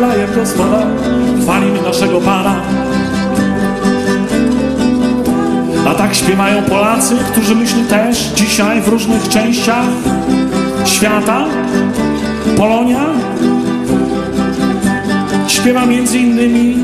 [0.00, 0.86] laje prostowa,
[1.42, 2.62] chwalim naszego Pana.
[5.88, 9.86] A tak śpiewają Polacy, którzy myślą też dzisiaj w różnych częściach
[10.84, 11.44] świata.
[12.56, 13.04] Polonia
[15.48, 16.76] śpiewa między innymi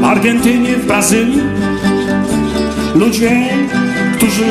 [0.00, 1.42] w Argentynie, w Brazylii.
[2.94, 3.30] Ludzie,
[4.16, 4.44] którzy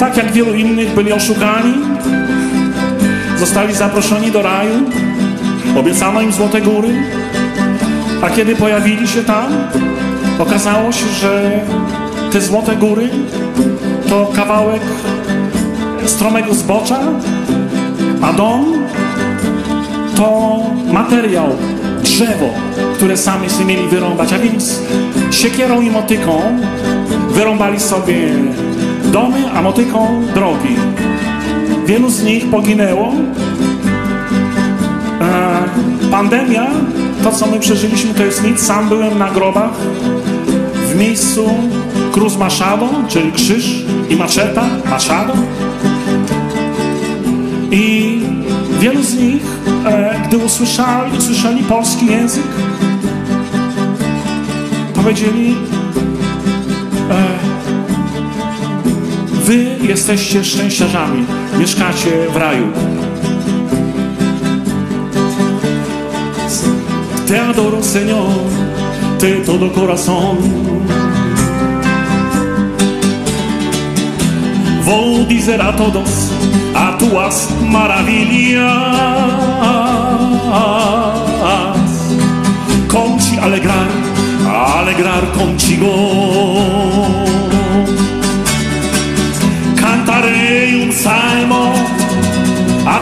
[0.00, 1.74] tak jak wielu innych byli oszukani,
[3.38, 5.05] zostali zaproszeni do raju
[5.76, 6.88] obiecano im złote góry,
[8.22, 9.46] a kiedy pojawili się tam,
[10.38, 11.60] okazało się, że
[12.32, 13.08] te złote góry
[14.08, 14.82] to kawałek
[16.06, 16.98] stromego zbocza,
[18.22, 18.72] a dom
[20.16, 20.56] to
[20.92, 21.48] materiał,
[22.02, 22.48] drzewo,
[22.96, 24.80] które sami sobie mieli wyrąbać, a więc
[25.30, 26.32] siekierą i motyką
[27.30, 28.16] wyrąbali sobie
[29.04, 30.76] domy, a motyką drogi.
[31.86, 33.12] Wielu z nich poginęło.
[36.16, 36.66] Pandemia,
[37.22, 38.60] to co my przeżyliśmy, to jest nic.
[38.60, 39.70] Sam byłem na grobach
[40.86, 41.50] w miejscu
[42.12, 45.32] Cruz Machado, czyli krzyż i maczeta, machado.
[47.70, 48.20] I
[48.80, 49.42] wielu z nich,
[49.86, 52.46] e, gdy usłyszeli, usłyszeli polski język,
[54.94, 55.56] powiedzieli:
[57.10, 57.24] e,
[59.44, 61.24] Wy jesteście szczęściarzami,
[61.58, 62.95] mieszkacie w raju.
[67.26, 68.28] Te adoro, Señor,
[69.18, 70.38] te todo corazón.
[74.84, 76.30] Vou dizer a todos
[76.74, 78.62] a tuas maravilhas,
[82.90, 83.88] com te alegrar,
[84.78, 85.86] alegrar contigo.
[89.76, 91.72] Cantarei um salmo
[92.86, 93.00] a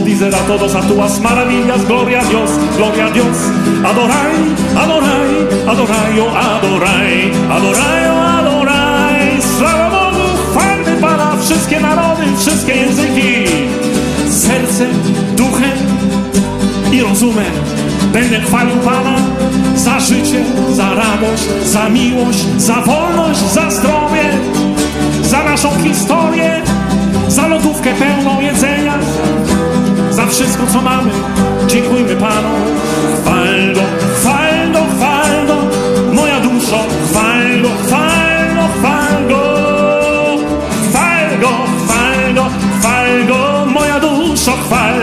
[0.00, 1.84] Senhor, vou dizer a todos as tuas maravilhas.
[1.84, 3.36] Glória a Deus, glória a Deus.
[3.84, 4.34] Adorai,
[4.76, 9.40] adorai, adorai, oh, adorai, adorai, oh, adorai.
[9.58, 13.46] Sława Bogu, chwalmy Pana, wszystkie narody, wszystkie języki.
[14.28, 14.90] Sercem,
[15.36, 15.78] duchem
[16.92, 17.52] i rozumem
[18.12, 19.16] będę chwalił Pana
[19.76, 24.22] za życie, za radość, za miłość, za wolność, za zdrowie,
[25.22, 26.62] za naszą historię,
[27.30, 28.98] za lodówkę pełną jedzenia,
[30.10, 31.10] za wszystko, co mamy.
[31.66, 32.48] Dziękujmy Panu.
[33.22, 33.80] Chwal Go,
[34.20, 35.56] chwal Go, chwal Go,
[36.12, 36.78] moja duszo,
[37.10, 39.40] chwal Go, chwal Go, chwal Go.
[40.92, 41.48] Chwal Go,
[41.86, 42.44] chwal Go,
[42.80, 45.00] chwal Go, moja duszo, chwal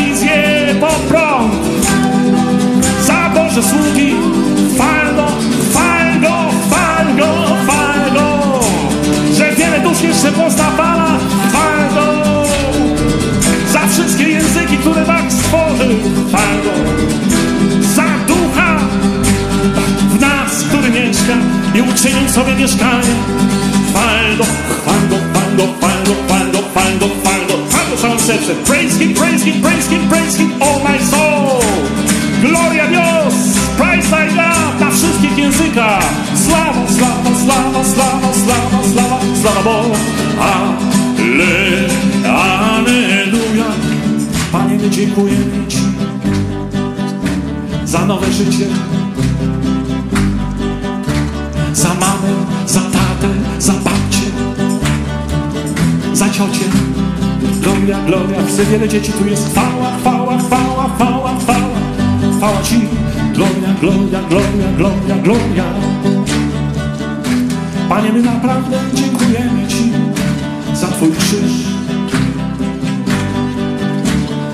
[0.00, 1.52] telewizję, po prąd,
[3.06, 4.14] za Boże sługi.
[4.74, 5.26] Chwal Go,
[5.70, 8.60] chwal Go, chwal Go, chwal Go,
[9.36, 11.18] że wiele dusz jeszcze pozna Pana.
[11.48, 12.22] Chwal Go,
[13.72, 15.96] za wszystkie języki, które tak stworzył.
[16.28, 16.72] Chwal Go,
[17.94, 18.76] za ducha
[20.10, 21.34] w nas, który mieszka
[21.74, 23.14] i uczynił sobie mieszkanie.
[23.90, 24.36] Chwal
[28.30, 28.56] sercem.
[28.64, 31.60] Praise Him, praise Him, praise Him, praise Him, all my soul.
[32.40, 33.34] Gloria Dios,
[33.76, 36.04] praise Thy God na wszystkich językach.
[36.46, 39.96] Sława, sława, sława, sława, sława, sława, sława Bogu.
[40.40, 41.88] Ale,
[42.24, 43.70] aleluja.
[44.52, 45.78] Panie, my dziękujemy Ci
[47.84, 48.66] za nowe życie,
[51.72, 52.34] za mamę,
[52.66, 53.28] za tatę,
[53.58, 54.30] za babcię,
[56.12, 56.89] za ciocię.
[57.60, 61.78] Gloria, gloria, widzę wiele dzieci, tu jest chwała, chwała, chwała, chwała, chwała,
[62.36, 62.80] chwała Ci.
[63.34, 65.64] Gloria, gloria, gloria, gloria, gloria.
[67.88, 69.92] Panie, my naprawdę dziękujemy Ci
[70.74, 71.52] za Twój krzyż,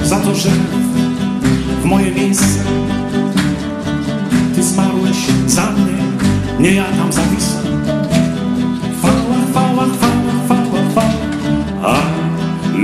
[0.03, 0.51] za to, że
[1.83, 2.65] w moje miejsce
[4.55, 5.17] Ty zmarłeś
[5.47, 6.03] za mnie,
[6.61, 7.56] nie ja tam zawisłem.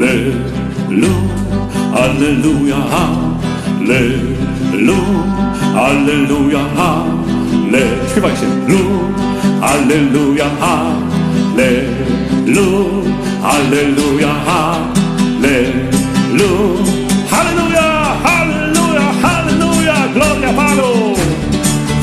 [0.02, 1.14] Alleluja,
[1.94, 2.76] alleluja,
[3.78, 4.98] alleluja,
[5.76, 8.08] alleluja, alleluja.
[8.10, 8.46] Śpiewajcie.
[8.66, 8.78] Lu,
[9.62, 11.86] alleluja, alleluja,
[13.42, 15.92] alleluja, alleluja.
[17.30, 17.86] Halleluja,
[18.24, 21.14] halleluja, halleluja, gloria Panu.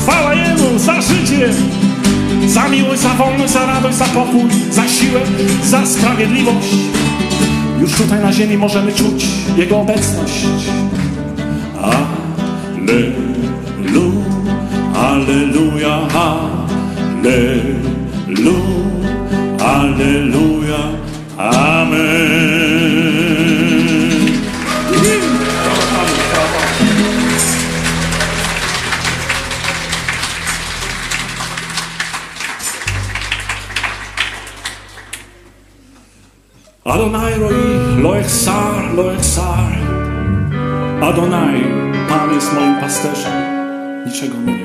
[0.00, 1.48] Chwała Jemu za życie,
[2.46, 5.20] za miłość, za wolność, za radość, za pokój, za siłę,
[5.64, 6.76] za sprawiedliwość.
[7.80, 10.46] Już tutaj na ziemi możemy czuć Jego obecność.
[14.94, 15.98] Alleluja, alleluja,
[19.58, 20.78] alleluja,
[21.38, 22.79] amen.
[41.10, 41.64] Adonai,
[42.08, 43.32] Pan jest moim pasterzem,
[44.06, 44.59] niczego mi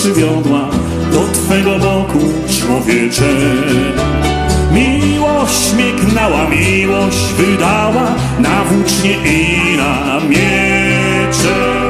[0.00, 0.68] przywiodła
[1.12, 2.18] do Twego boku,
[2.58, 3.34] człowiecze.
[4.72, 11.87] Miłość mignęła, miłość wydała na włócznie i na miecze.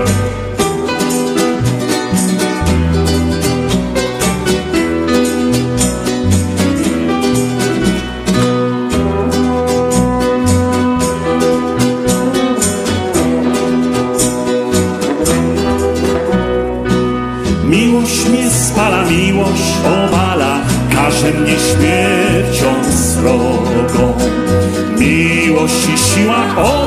[25.87, 26.78] siła o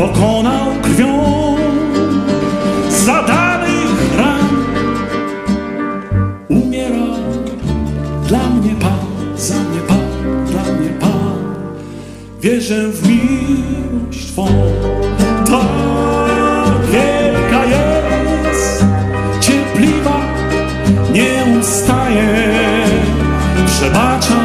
[0.00, 1.24] pokonał krwią
[2.88, 4.48] zadanych ran.
[6.48, 7.14] Umierał
[8.28, 10.06] dla mnie Pan, za mnie Pan,
[10.46, 11.54] dla mnie Pan.
[12.40, 14.46] Wierzę w miłość Twą.
[15.46, 18.84] Tak wielka jest,
[19.40, 20.20] cierpliwa,
[21.12, 22.46] nie ustaje,
[23.66, 24.40] przebacza,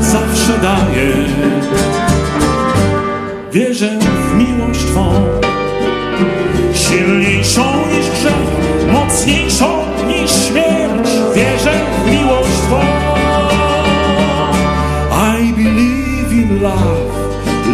[0.00, 1.55] zawsze daje.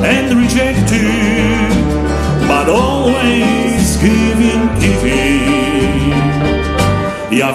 [0.04, 1.70] and rejected,
[2.48, 5.42] but always giving, giving.
[7.30, 7.54] Ja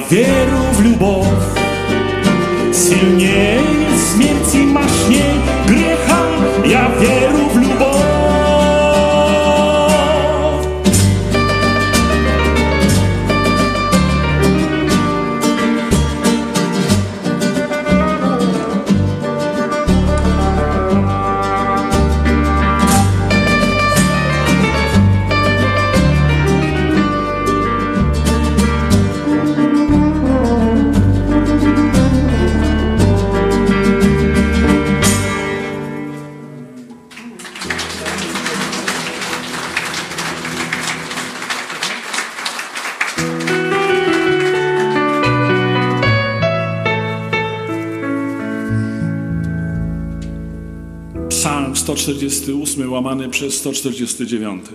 [52.98, 54.66] łamany przez 149.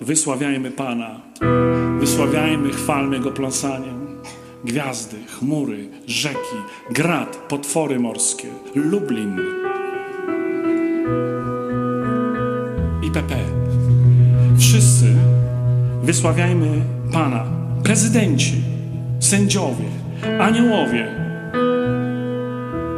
[0.00, 1.20] Wysławiajmy Pana,
[2.00, 4.06] wysławiajmy, chwalmy Go pląsaniem.
[4.64, 6.56] Gwiazdy, chmury, rzeki,
[6.90, 9.40] grad, potwory morskie, Lublin,
[13.02, 13.36] IPP.
[14.58, 15.06] Wszyscy
[16.02, 17.46] wysławiajmy Pana,
[17.82, 18.54] prezydenci,
[19.20, 19.88] sędziowie,
[20.40, 21.14] aniołowie,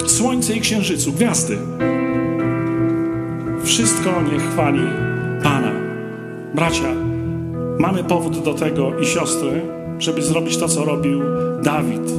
[0.06, 1.58] słońce i księżycu, gwiazdy.
[4.06, 4.80] Wszystko niech chwali
[5.42, 5.72] Pana.
[6.54, 6.94] Bracia,
[7.78, 9.60] mamy powód do tego i siostry,
[9.98, 11.20] żeby zrobić to, co robił
[11.62, 12.10] Dawid.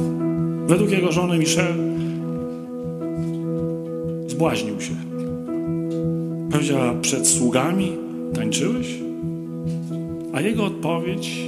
[0.66, 1.74] Według jego żony Michelle
[4.26, 4.94] zbłaźnił się.
[6.50, 7.92] Powiedziała, przed sługami
[8.34, 8.98] tańczyłeś?
[10.34, 11.38] A jego odpowiedź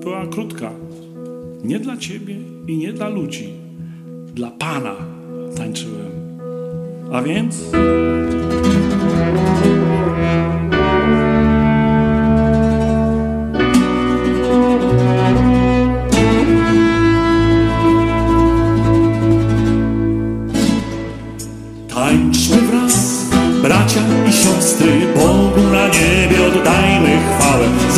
[0.00, 0.70] była krótka.
[1.64, 3.52] Nie dla ciebie i nie dla ludzi.
[4.34, 4.94] Dla Pana
[5.56, 6.10] tańczyłem.
[7.12, 7.64] A więc...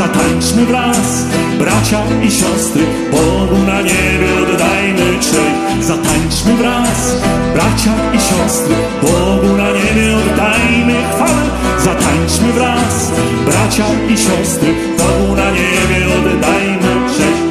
[0.01, 1.25] Zatańczmy wraz,
[1.59, 5.87] bracia i siostry, Bogu na niebie oddajmy cześć.
[5.87, 7.17] Zatańczmy wraz,
[7.55, 9.40] bracia i siostry, Bogu
[12.41, 13.11] Zatańczmy wraz,
[13.45, 17.43] bracia i siostry, Bogu na niebie oddajmy cześć.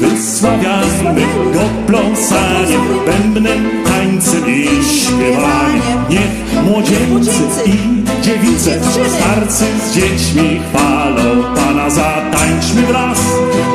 [0.00, 6.04] Wysławiajmy Go pląsaniem, bębnem, tańcem i śpiewaniem.
[6.10, 8.80] Niech młodzieńcy i dziewice,
[9.18, 11.90] starcy z dziećmi chwalą Pana.
[11.90, 13.18] Zatańczmy wraz,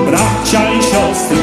[0.05, 1.37] bracia i siostry,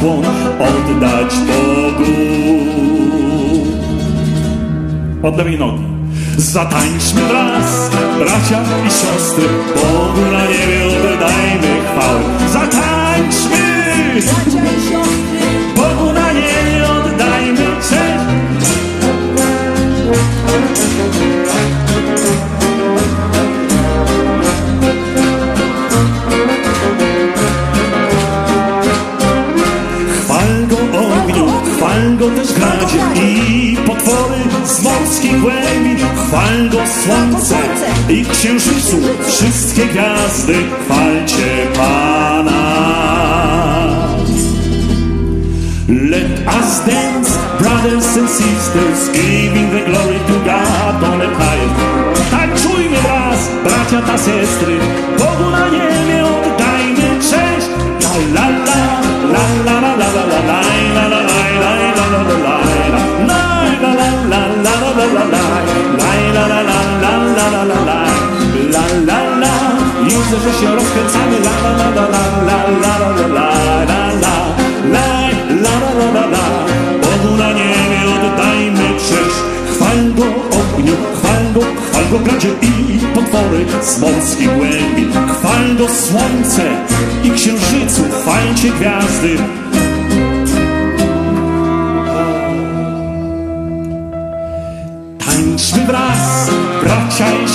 [0.00, 0.24] pokłon
[0.58, 2.12] oddać Bogu.
[5.22, 5.84] Od lewej nogi.
[6.36, 12.20] Zatańczmy wraz, bracia i siostry, Bogu na niebie oddajmy chwałę.
[12.52, 13.58] Zatańczmy,
[14.12, 15.38] Bracia i siostry,
[15.76, 18.28] Bogu na niebie oddajmy cześć.
[32.36, 34.34] też gradzie i potwory
[34.66, 37.56] z morskich głębin, chwal go słońce
[38.08, 42.78] i księżycu, wszystkie gwiazdy, chwalcie Pana.
[45.88, 51.68] Let us dance, brothers and sisters, giving the glory to God on the high.
[52.30, 54.78] Tańczujmy wraz, bracia ta siostry,
[55.18, 57.68] Bogu na niebie oddajmy cześć.
[58.34, 59.00] La la
[59.32, 60.67] la, la la la la la la.
[66.38, 67.98] La la la la la la la la
[68.74, 69.54] la la la
[70.04, 73.48] Widzę, że się rozkręcamy la la la la la la la la la
[73.90, 74.34] la la
[74.94, 75.06] la
[75.64, 76.44] la la la la
[77.02, 79.38] Bogu na niebie oddajmy cześć
[79.72, 80.24] Chwal go
[80.58, 82.18] ogniu, chwal go, chwal go
[82.62, 86.64] i potwory z morskich głębi Chwal go słońce
[87.24, 89.38] i księżycu, chwalcie gwiazdy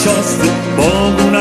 [0.03, 1.32] just the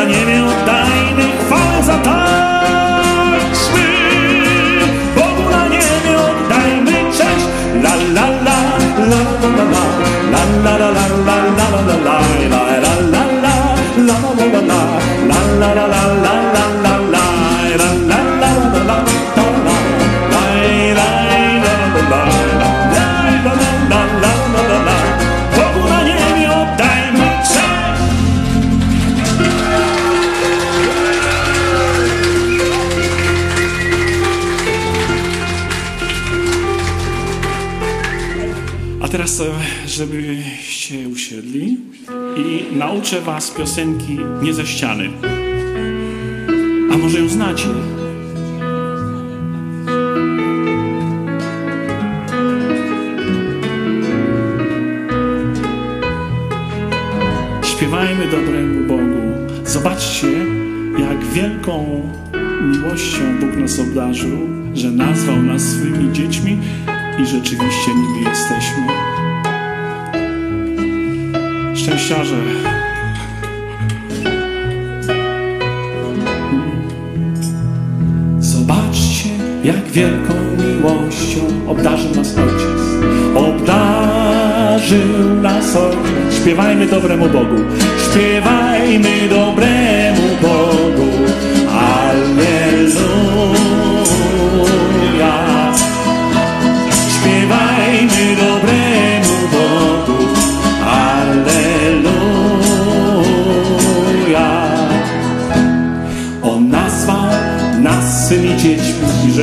[42.87, 45.11] nauczę was piosenki nie ze ściany.
[46.93, 47.69] A może ją znacie?
[57.63, 59.23] Śpiewajmy dobremu Bogu.
[59.65, 60.29] Zobaczcie,
[60.99, 62.03] jak wielką
[62.63, 64.39] miłością Bóg nas obdarzył,
[64.75, 66.59] że nazwał nas swymi dziećmi
[67.23, 69.12] i rzeczywiście nimi jesteśmy.
[71.83, 72.37] Szczęściarze,
[78.41, 79.29] Zobaczcie,
[79.65, 82.83] jak wielką miłością obdarzył nas Ojciec.
[83.35, 85.01] Obdarzył
[85.43, 86.43] nas Ojciec.
[86.43, 87.57] Śpiewajmy dobremu Bogu.
[88.11, 91.09] Śpiewajmy dobremu Bogu.
[91.69, 92.53] Alleluja.
[97.11, 98.72] Śpiewajmy dobremu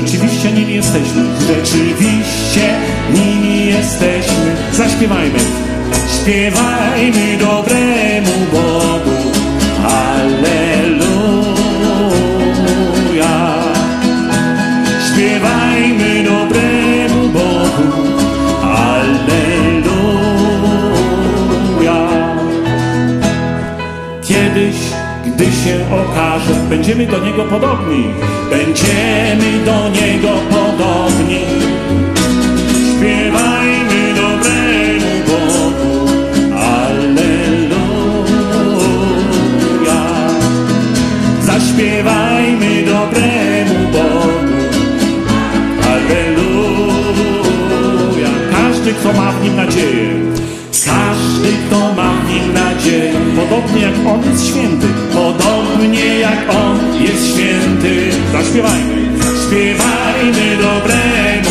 [0.10, 1.24] rzeczywiście nimi jesteśmy.
[1.48, 2.76] Rzeczywiście
[3.13, 4.56] nimi jesteśmy.
[4.74, 5.39] Zaśpiewajmy.
[6.22, 9.18] Śpiewajmy dobremu Bogu.
[25.99, 28.03] Się okaże, będziemy do Niego podobni.
[28.49, 31.39] Będziemy do Niego podobni.
[32.97, 36.12] Śpiewajmy dobremu Bogu.
[36.55, 37.59] Alleluja.
[41.41, 44.59] Zaśpiewajmy dobremu Bogu.
[45.83, 47.09] Alleluja.
[48.51, 50.09] Każdy, kto ma w Nim nadzieję.
[50.85, 51.88] Każdy, kto
[52.80, 53.13] nadzieję.
[53.36, 54.88] Podobnie jak On jest święty.
[55.13, 58.12] Podobnie jak On jest święty.
[58.32, 58.96] Zaśpiewajmy.
[59.48, 61.48] Śpiewajmy dobremu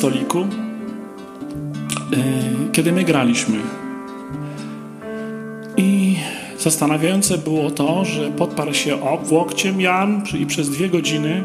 [0.00, 0.46] stoliku, e,
[2.72, 3.56] kiedy my graliśmy.
[5.76, 6.16] I
[6.58, 11.44] zastanawiające było to, że podparł się ob łokciem Jan i przez dwie godziny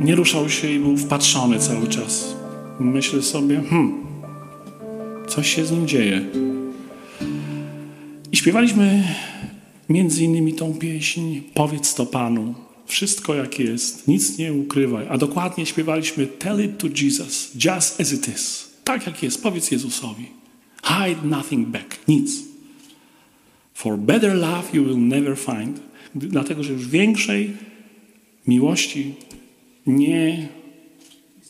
[0.00, 2.36] nie ruszał się i był wpatrzony cały czas.
[2.80, 4.06] Myślę sobie, hmm,
[5.28, 6.20] coś się z nim dzieje.
[8.32, 9.04] I śpiewaliśmy
[9.88, 12.67] między innymi tą pieśń Powiedz to Panu.
[12.88, 15.06] Wszystko jak jest, nic nie ukrywaj.
[15.10, 18.68] A dokładnie śpiewaliśmy Tell it to Jesus, just as it is.
[18.84, 20.26] Tak jak jest, powiedz Jezusowi.
[20.84, 22.30] Hide nothing back, nic.
[23.74, 25.80] For better love you will never find.
[26.14, 27.56] Dlatego, że już większej
[28.46, 29.14] miłości
[29.86, 30.48] nie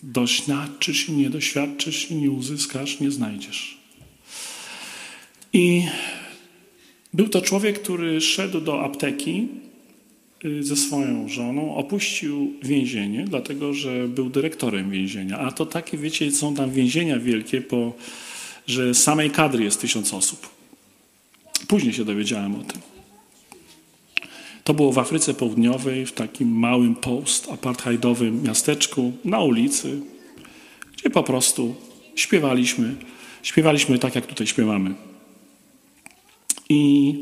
[0.02, 3.78] doświadczysz nie doświadczysz nie uzyskasz, nie znajdziesz.
[5.52, 5.82] I
[7.14, 9.48] był to człowiek, który szedł do apteki
[10.60, 15.38] ze swoją żoną opuścił więzienie, dlatego że był dyrektorem więzienia.
[15.38, 17.92] A to takie, wiecie, są tam więzienia wielkie, bo,
[18.66, 20.48] że samej kadry jest tysiąc osób.
[21.68, 22.80] Później się dowiedziałem o tym.
[24.64, 30.00] To było w Afryce Południowej, w takim małym post-apartheidowym miasteczku na ulicy,
[30.92, 31.74] gdzie po prostu
[32.14, 32.94] śpiewaliśmy.
[33.42, 34.94] Śpiewaliśmy tak, jak tutaj śpiewamy.
[36.68, 37.14] I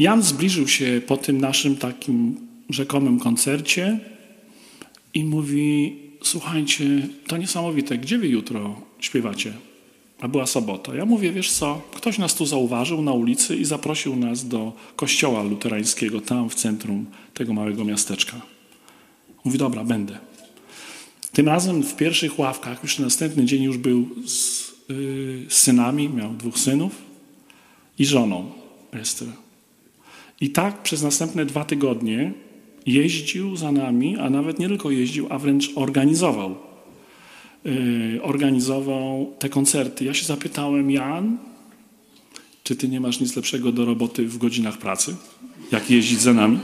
[0.00, 2.36] Jan zbliżył się po tym naszym takim
[2.68, 4.00] rzekomym koncercie
[5.14, 6.84] i mówi: Słuchajcie,
[7.26, 9.52] to niesamowite, gdzie wy jutro śpiewacie?
[10.20, 10.94] A była sobota.
[10.94, 15.42] Ja mówię, wiesz co, ktoś nas tu zauważył na ulicy i zaprosił nas do kościoła
[15.42, 18.40] luterańskiego tam w centrum tego małego miasteczka.
[19.44, 20.18] Mówi, dobra, będę.
[21.32, 26.34] Tym razem w pierwszych ławkach, już następny dzień już był z, yy, z synami, miał
[26.34, 26.92] dwóch synów
[27.98, 28.50] i żoną
[28.92, 29.28] Ester.
[30.40, 32.32] I tak przez następne dwa tygodnie
[32.86, 36.56] jeździł za nami, a nawet nie tylko jeździł, a wręcz organizował.
[37.64, 40.04] Yy, organizował te koncerty.
[40.04, 41.38] Ja się zapytałem, Jan,
[42.64, 45.16] czy ty nie masz nic lepszego do roboty w godzinach pracy,
[45.72, 46.58] jak jeździć za nami?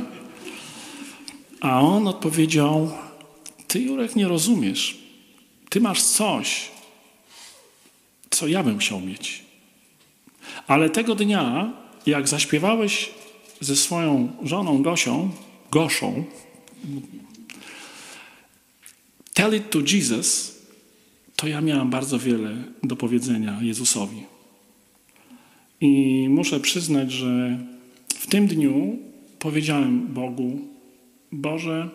[1.61, 2.91] A on odpowiedział,
[3.69, 4.99] ty Jurek nie rozumiesz.
[5.69, 6.69] Ty masz coś,
[8.31, 9.45] co ja bym chciał mieć.
[10.67, 11.73] Ale tego dnia,
[12.07, 13.11] jak zaśpiewałeś
[13.61, 15.31] ze swoją żoną Gosią,
[15.71, 16.25] Goszą,
[19.37, 20.57] Tell it to Jesus,
[21.37, 24.23] to ja miałam bardzo wiele do powiedzenia Jezusowi.
[25.81, 27.59] I muszę przyznać, że
[28.09, 28.99] w tym dniu
[29.39, 30.61] powiedziałem Bogu,
[31.33, 31.89] Boże,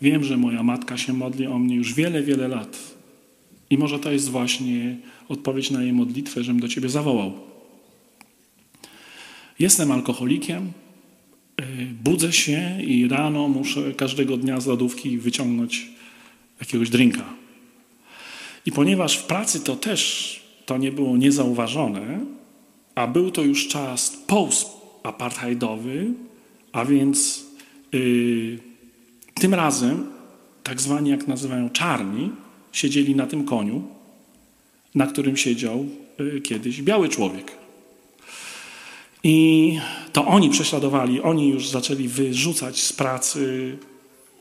[0.00, 2.78] wiem, że moja matka się modli o mnie już wiele, wiele lat.
[3.70, 4.96] I może to jest właśnie
[5.28, 7.32] odpowiedź na jej modlitwę, żebym do Ciebie zawołał.
[9.58, 10.72] Jestem alkoholikiem,
[12.04, 15.88] budzę się i rano muszę każdego dnia z lodówki wyciągnąć
[16.60, 17.24] jakiegoś drinka.
[18.66, 22.20] I ponieważ w pracy to też to nie było niezauważone,
[22.94, 26.06] a był to już czas post-apartheidowy,
[26.72, 27.46] a więc
[27.92, 28.58] yy,
[29.34, 30.06] tym razem
[30.62, 32.30] tak zwani, jak nazywają czarni,
[32.72, 33.82] siedzieli na tym koniu,
[34.94, 35.86] na którym siedział
[36.18, 37.57] yy, kiedyś biały człowiek.
[39.28, 39.80] I
[40.12, 43.78] to oni prześladowali, oni już zaczęli wyrzucać z pracy,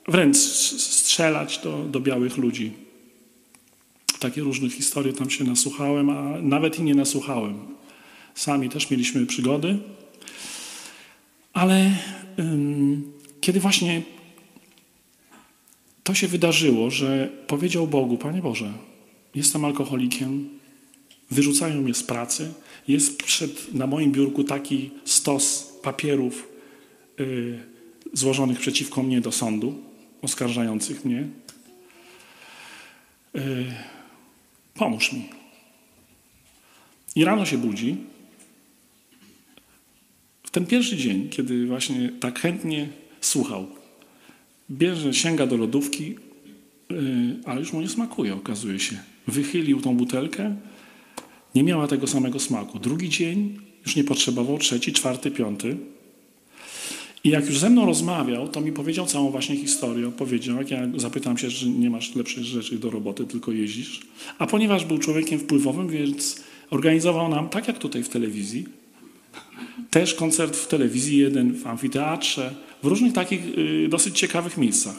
[0.08, 2.71] wręcz strzelać do, do białych ludzi.
[4.19, 7.60] Takie różne historie tam się nasłuchałem, a nawet i nie nasłuchałem.
[8.36, 9.78] Sami też mieliśmy przygody.
[11.54, 11.91] Ale
[12.39, 14.02] ym, kiedy właśnie
[16.04, 18.73] to się wydarzyło, że powiedział Bogu, Panie Boże,
[19.36, 20.50] jestem alkoholikiem,
[21.32, 22.54] wyrzucają mnie z pracy,
[22.88, 26.48] jest przed, na moim biurku taki stos papierów
[27.20, 27.60] y,
[28.13, 29.84] złożonych przeciwko mnie do sądu,
[30.22, 31.28] oskarżających mnie.
[33.36, 33.66] Y,
[34.74, 35.30] pomóż mi.
[37.16, 37.96] I rano się budzi.
[40.44, 42.90] W ten pierwszy dzień, kiedy właśnie tak chętnie
[43.22, 43.68] słuchał,
[44.72, 46.16] bierze, sięga do lodówki,
[46.90, 48.98] yy, ale już mu nie smakuje, okazuje się.
[49.28, 50.56] Wychylił tą butelkę,
[51.58, 52.80] nie miała tego samego smaku.
[52.80, 55.77] Drugi dzień już nie potrzebował, trzeci, czwarty, piąty.
[57.23, 60.12] I jak już ze mną rozmawiał, to mi powiedział całą właśnie historię.
[60.12, 64.02] Powiedział, jak ja zapytam się, że nie masz lepszych rzeczy do roboty, tylko jeździsz.
[64.40, 68.65] A ponieważ był człowiekiem wpływowym, więc organizował nam, tak jak tutaj w telewizji,
[69.90, 74.96] też koncert w telewizji, jeden w amfiteatrze, w różnych takich y, dosyć ciekawych miejscach.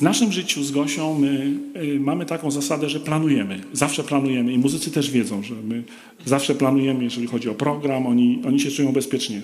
[0.00, 3.60] W naszym życiu z Gosią my y, mamy taką zasadę, że planujemy.
[3.72, 5.82] Zawsze planujemy i muzycy też wiedzą, że my
[6.24, 9.42] zawsze planujemy, jeżeli chodzi o program, oni, oni się czują bezpiecznie.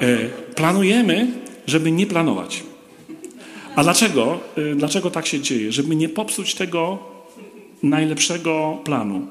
[0.00, 1.32] E, planujemy,
[1.66, 2.62] żeby nie planować.
[3.76, 4.40] A dlaczego?
[4.56, 5.72] E, dlaczego tak się dzieje?
[5.72, 6.98] Żeby nie popsuć tego
[7.82, 9.26] najlepszego planu.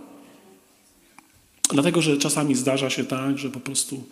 [1.69, 4.03] Dlatego, że czasami zdarza się tak, że po prostu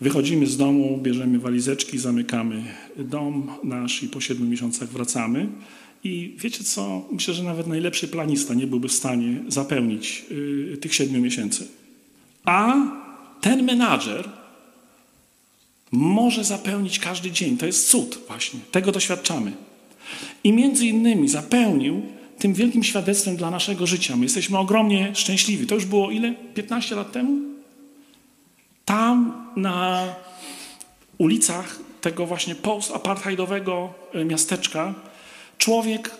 [0.00, 2.64] wychodzimy z domu, bierzemy walizeczki, zamykamy
[2.96, 5.48] dom nasz i po siedmiu miesiącach wracamy.
[6.04, 7.08] I wiecie co?
[7.12, 11.68] Myślę, że nawet najlepszy planista nie byłby w stanie zapełnić y, tych siedmiu miesięcy.
[12.44, 12.74] A
[13.40, 14.28] ten menadżer
[15.92, 17.56] może zapełnić każdy dzień.
[17.56, 18.60] To jest cud właśnie.
[18.70, 19.52] Tego doświadczamy.
[20.44, 22.02] I między innymi zapełnił
[22.38, 24.16] tym wielkim świadectwem dla naszego życia.
[24.16, 25.66] My jesteśmy ogromnie szczęśliwi.
[25.66, 26.34] To już było ile?
[26.54, 27.57] 15 lat temu?
[28.88, 30.04] Tam na
[31.18, 34.94] ulicach tego właśnie post-apartheidowego e, miasteczka
[35.58, 36.10] człowiek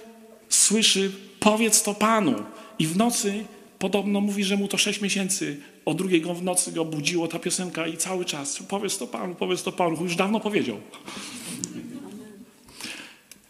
[0.49, 2.35] słyszy powiedz to Panu
[2.79, 3.45] i w nocy
[3.79, 5.61] podobno mówi, że mu to sześć miesięcy.
[5.85, 9.63] O drugiej w nocy go budziło ta piosenka i cały czas powiedz to Panu, powiedz
[9.63, 10.77] to Panu, już dawno powiedział.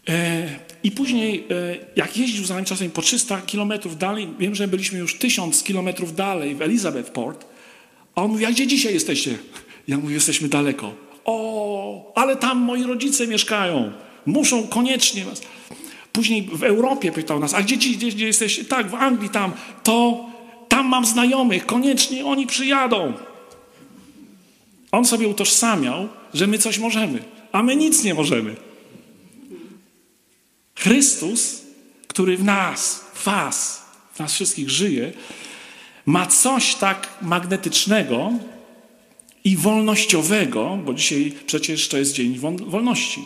[0.08, 0.48] E,
[0.82, 4.98] I później, e, jak jeździł za nami czasem po 300 kilometrów dalej, wiem, że byliśmy
[4.98, 7.47] już 1000 kilometrów dalej w Elizabethport,
[8.18, 9.38] a on mówi, a gdzie dzisiaj jesteście?
[9.88, 10.94] Ja mówię, jesteśmy daleko.
[11.24, 13.92] O, ale tam moi rodzice mieszkają.
[14.26, 15.42] Muszą koniecznie was.
[16.12, 18.64] Później w Europie pytał nas, a gdzie, gdzie, gdzie jesteście?
[18.64, 19.52] Tak, w Anglii tam.
[19.82, 20.26] To
[20.68, 23.12] tam mam znajomych, koniecznie oni przyjadą.
[24.92, 28.56] On sobie utożsamiał, że my coś możemy, a my nic nie możemy.
[30.74, 31.62] Chrystus,
[32.08, 33.82] który w nas, w was,
[34.14, 35.12] w nas wszystkich żyje,
[36.08, 38.32] ma coś tak magnetycznego
[39.44, 43.24] i wolnościowego, bo dzisiaj przecież to jest dzień wolności,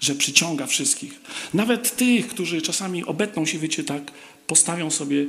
[0.00, 1.20] że przyciąga wszystkich.
[1.54, 4.02] Nawet tych, którzy czasami obetną się, wiecie, tak,
[4.46, 5.26] postawią sobie,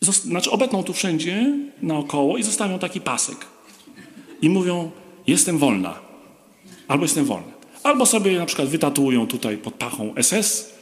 [0.00, 1.52] znaczy obetną tu wszędzie
[1.82, 3.46] naokoło i zostawią taki pasek.
[4.42, 4.90] I mówią,
[5.26, 5.98] jestem wolna.
[6.88, 7.52] Albo jestem wolny.
[7.82, 10.74] Albo sobie na przykład wytatuują tutaj pod pachą SS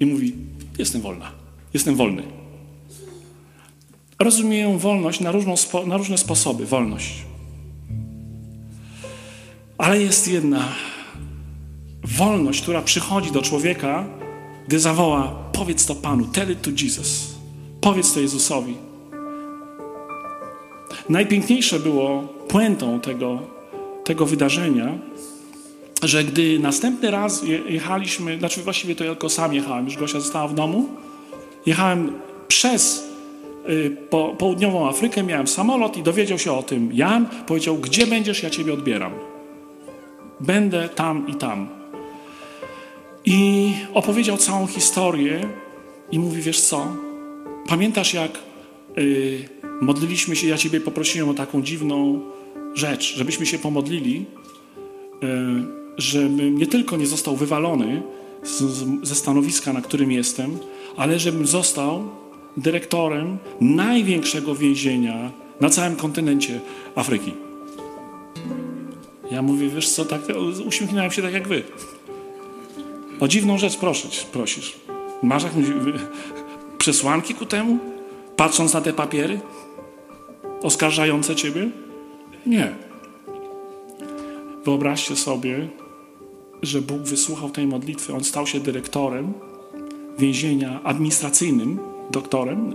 [0.00, 0.32] i mówi,
[0.78, 1.32] jestem wolna,
[1.74, 2.43] jestem wolny.
[4.18, 5.54] Rozumieją wolność na, różną,
[5.86, 7.14] na różne sposoby, wolność.
[9.78, 10.68] Ale jest jedna
[12.02, 14.04] wolność, która przychodzi do człowieka,
[14.68, 17.34] gdy zawoła: Powiedz to Panu, tell it to Jesus.
[17.80, 18.74] Powiedz to Jezusowi.
[21.08, 23.42] Najpiękniejsze było puentą tego,
[24.04, 24.98] tego wydarzenia,
[26.02, 30.48] że gdy następny raz jechaliśmy, znaczy właściwie to ja tylko sam jechałem, już Gosia została
[30.48, 30.88] w domu,
[31.66, 32.12] jechałem
[32.48, 33.13] przez
[34.10, 38.50] po, południową Afrykę, miałem samolot i dowiedział się o tym Jan, powiedział, gdzie będziesz, ja
[38.50, 39.12] ciebie odbieram.
[40.40, 41.68] Będę tam i tam.
[43.24, 45.48] I opowiedział całą historię
[46.12, 46.86] i mówi, wiesz co,
[47.68, 48.38] pamiętasz jak
[48.98, 49.48] y,
[49.80, 52.20] modliliśmy się, ja ciebie poprosiłem o taką dziwną
[52.74, 54.26] rzecz, żebyśmy się pomodlili,
[55.22, 55.26] y,
[55.98, 58.02] żebym nie tylko nie został wywalony
[58.42, 60.58] z, z, ze stanowiska, na którym jestem,
[60.96, 62.08] ale żebym został
[62.56, 65.30] dyrektorem największego więzienia
[65.60, 66.60] na całym kontynencie
[66.94, 67.32] Afryki.
[69.30, 70.20] Ja mówię, wiesz co, tak,
[70.66, 71.62] uśmiechnąłem się tak jak wy.
[73.20, 74.24] O dziwną rzecz prosisz.
[74.24, 74.76] prosisz.
[75.22, 75.64] Masz jakąś
[76.78, 77.78] przesłanki ku temu?
[78.36, 79.40] Patrząc na te papiery?
[80.62, 81.70] Oskarżające ciebie?
[82.46, 82.74] Nie.
[84.64, 85.68] Wyobraźcie sobie,
[86.62, 88.14] że Bóg wysłuchał tej modlitwy.
[88.14, 89.32] On stał się dyrektorem
[90.18, 91.78] więzienia administracyjnym,
[92.10, 92.72] doktorem.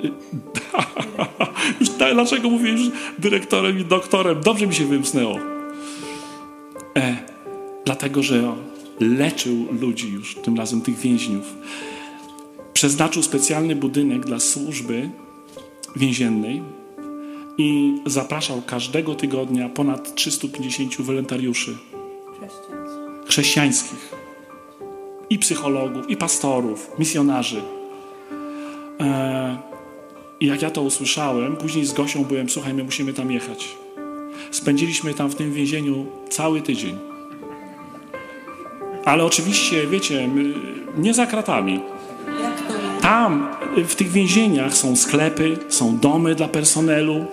[1.80, 2.82] Już tak, dlaczego mówisz
[3.20, 4.42] dyrektorem i doktorem?
[4.42, 5.40] Dobrze mi się wymsnęło.
[6.98, 7.18] E,
[7.86, 8.54] dlatego, że
[9.00, 11.56] leczył ludzi już, tym razem tych więźniów.
[12.74, 15.10] Przeznaczył specjalny budynek dla służby
[15.96, 16.64] więziennej
[17.58, 21.78] i zapraszał każdego tygodnia ponad 350 wolontariuszy
[23.28, 24.14] chrześcijańskich.
[25.30, 27.62] I psychologów, i pastorów, misjonarzy.
[29.00, 29.58] E,
[30.40, 33.78] I jak ja to usłyszałem, później z Gosią byłem, słuchaj, my musimy tam jechać.
[34.52, 36.98] Spędziliśmy tam w tym więzieniu cały tydzień.
[39.06, 40.30] Ale oczywiście, wiecie,
[40.98, 41.80] nie za kratami.
[43.02, 43.48] Tam,
[43.88, 47.26] w tych więzieniach są sklepy, są domy dla personelu.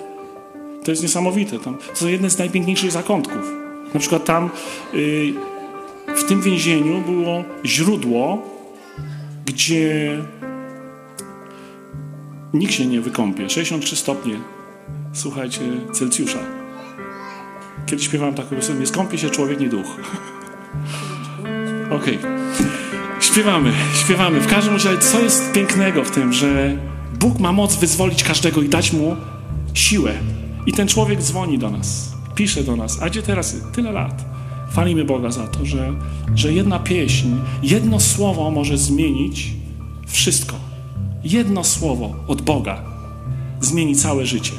[0.84, 1.58] To jest niesamowite.
[1.58, 3.52] Tam, to są jedne z najpiękniejszych zakątków.
[3.94, 4.50] Na przykład tam
[4.94, 5.32] y,
[6.16, 8.42] w tym więzieniu było źródło,
[9.46, 10.18] gdzie
[12.58, 13.50] nikt się nie wykąpie.
[13.50, 14.34] 63 stopnie,
[15.12, 15.60] słuchajcie,
[15.92, 16.38] Celsjusza.
[17.86, 19.86] Kiedy śpiewałem taką piosenkę, nie skąpie się człowiek, nie duch.
[22.00, 22.18] Okej.
[22.18, 22.66] Okay.
[23.20, 23.72] Śpiewamy,
[24.04, 24.40] śpiewamy.
[24.40, 26.76] W każdym razie, co jest pięknego w tym, że
[27.20, 29.16] Bóg ma moc wyzwolić każdego i dać mu
[29.74, 30.14] siłę.
[30.66, 33.02] I ten człowiek dzwoni do nas, pisze do nas.
[33.02, 33.56] A gdzie teraz?
[33.72, 34.24] Tyle lat.
[34.70, 35.92] Chwalimy Boga za to, że,
[36.34, 37.28] że jedna pieśń,
[37.62, 39.52] jedno słowo może zmienić
[40.06, 40.65] wszystko.
[41.28, 42.82] Jedno słowo od Boga
[43.60, 44.52] zmieni całe życie.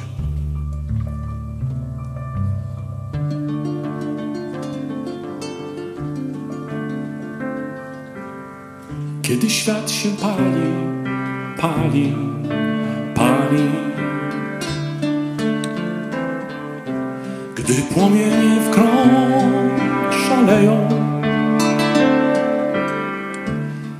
[9.22, 10.70] Kiedy świat się pali,
[11.60, 12.14] pali,
[13.14, 13.68] pali.
[17.56, 19.72] Gdy płomienie w krąg
[20.28, 20.88] szaleją.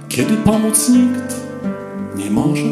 [0.08, 1.37] Kiedy pomóc nikt
[2.28, 2.62] nie może,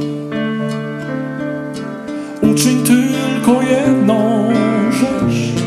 [2.42, 4.48] uczyń tylko jedną
[4.92, 5.62] rzecz.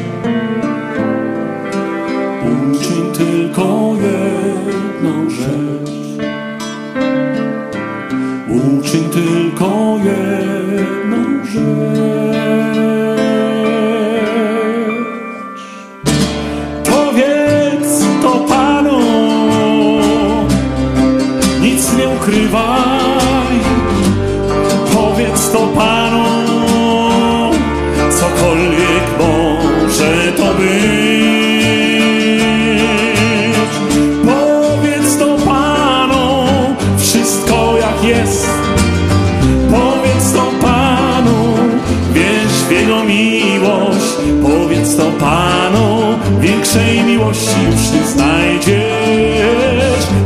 [2.44, 5.92] Uczyń tylko jedną rzecz.
[8.50, 10.70] Uczyń tylko jedną
[11.60, 12.39] Amen.
[44.42, 48.78] Powiedz to Panu, większej miłości już nie znajdziesz,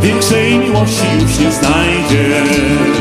[0.02, 2.93] większej miłości już nie znajdziesz.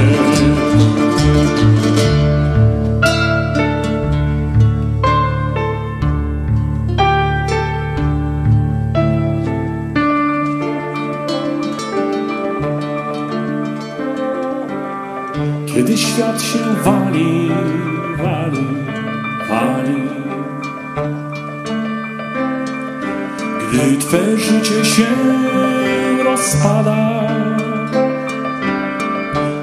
[26.63, 27.27] spada,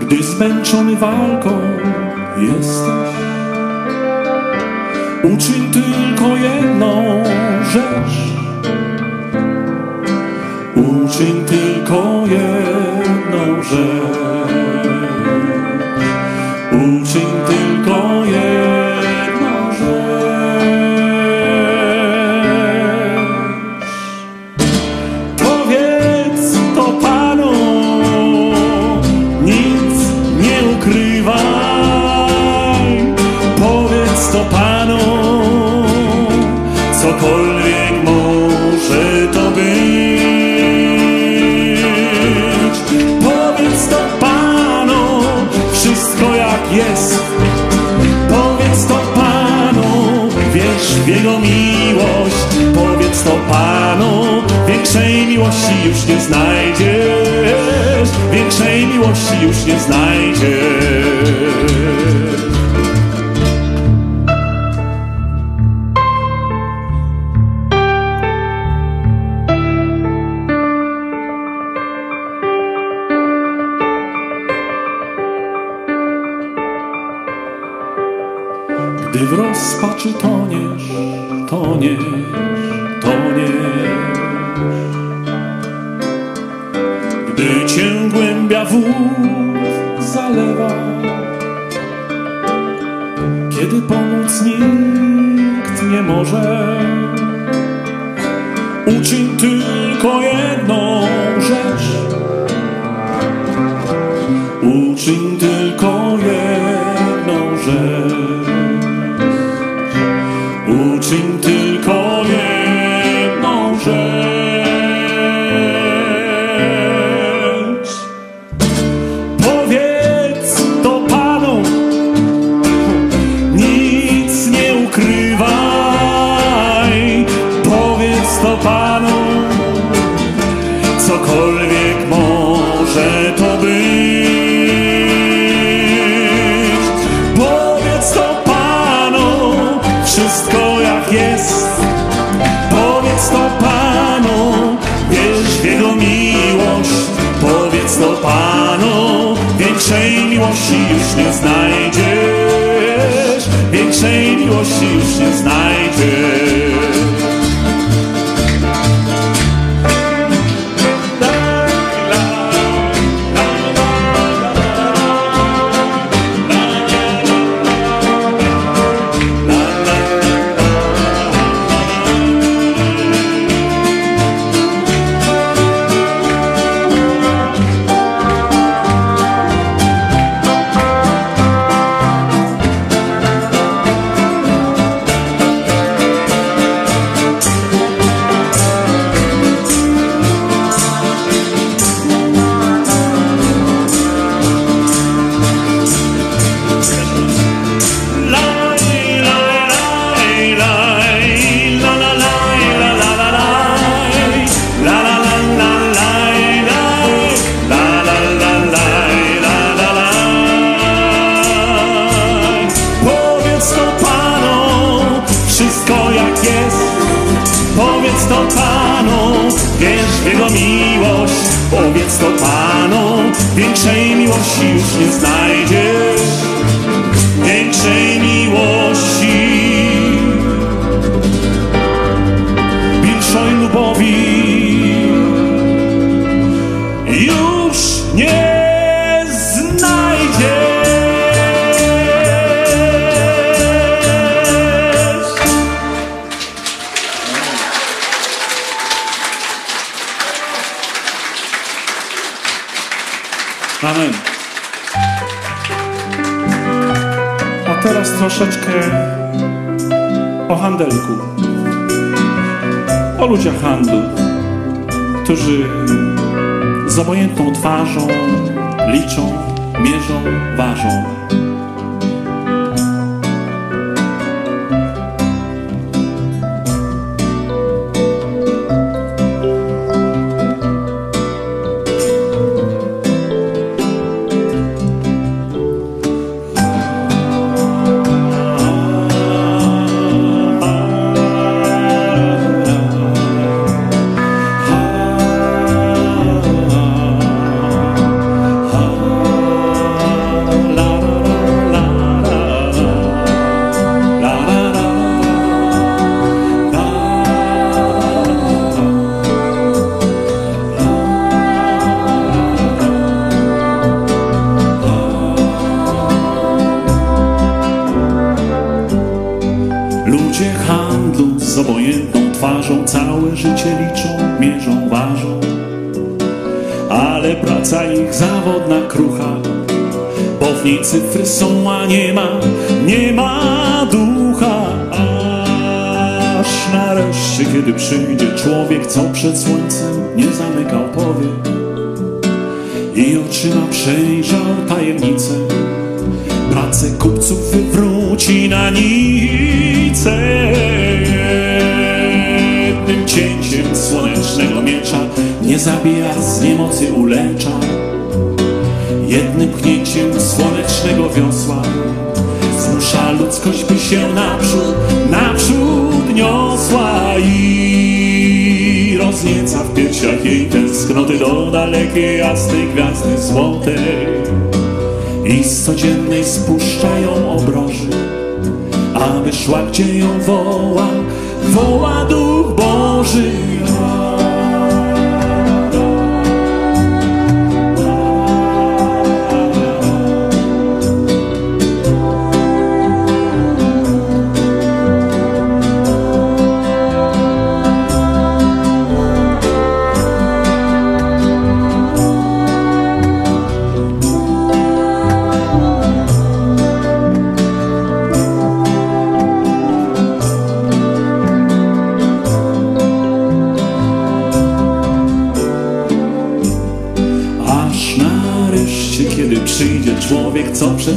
[0.02, 1.62] gdy zmęczony walką
[2.38, 3.09] jesteś.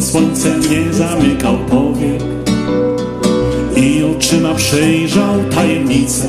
[0.02, 2.22] Przed słońcem nie zamykał powiek
[3.76, 6.28] i oczyma przejrzał tajemnicę,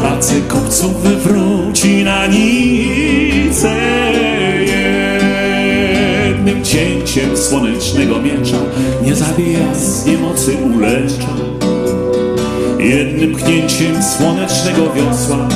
[0.00, 3.76] pracę kupców wywróci na nicę.
[6.28, 8.58] Jednym cięciem słonecznego miecza
[9.02, 11.28] nie zabija z niemocy ulecza.
[12.78, 15.48] Jednym pchnięciem słonecznego wiosła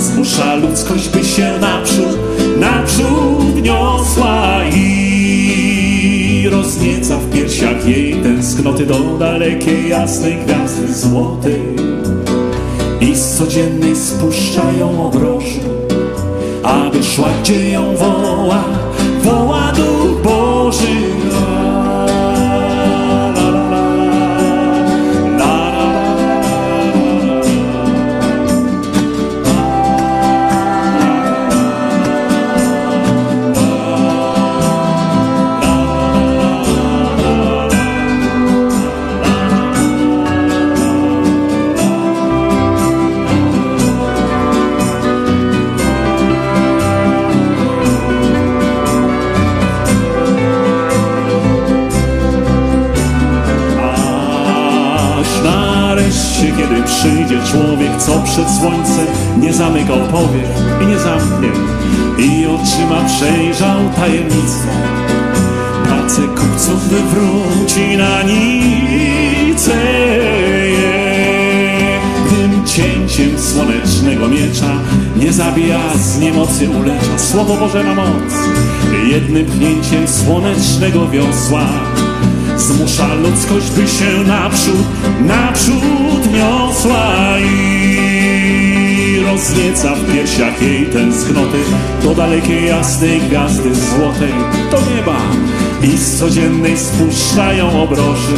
[0.00, 2.18] zmusza ludzkość, by się naprzód,
[2.58, 4.99] naprzód niosła i
[6.70, 11.62] roznieca w piersiach jej tęsknoty do dalekiej jasnej gwiazdy złotej
[13.00, 15.60] i z codziennej spuszczają obroży,
[16.62, 18.64] aby szła gdzie ją woła,
[19.24, 21.09] woła Duch Boży.
[58.32, 59.06] Przed słońcem
[59.40, 60.46] nie zamykał powiek
[60.82, 61.48] i nie zamknie
[62.18, 64.68] i oczyma przejrzał tajemnicę.
[65.84, 69.76] Pracę kupców wywróci na nicę
[72.30, 74.72] jednym cięciem słonecznego miecza
[75.16, 77.18] nie zabija z niemocy ulecza.
[77.18, 78.32] Słowo Boże ma moc
[79.10, 81.66] jednym pchnięciem słonecznego wiosła
[82.56, 84.86] zmusza ludzkość, by się naprzód,
[85.20, 88.19] naprzód niosła i
[89.30, 91.58] roznieca w piersiach jej tęsknoty
[92.02, 94.32] do dalekiej jasnej gwiazdy złotej,
[94.70, 95.16] do nieba
[95.82, 98.36] i z codziennej spuszczają obroży,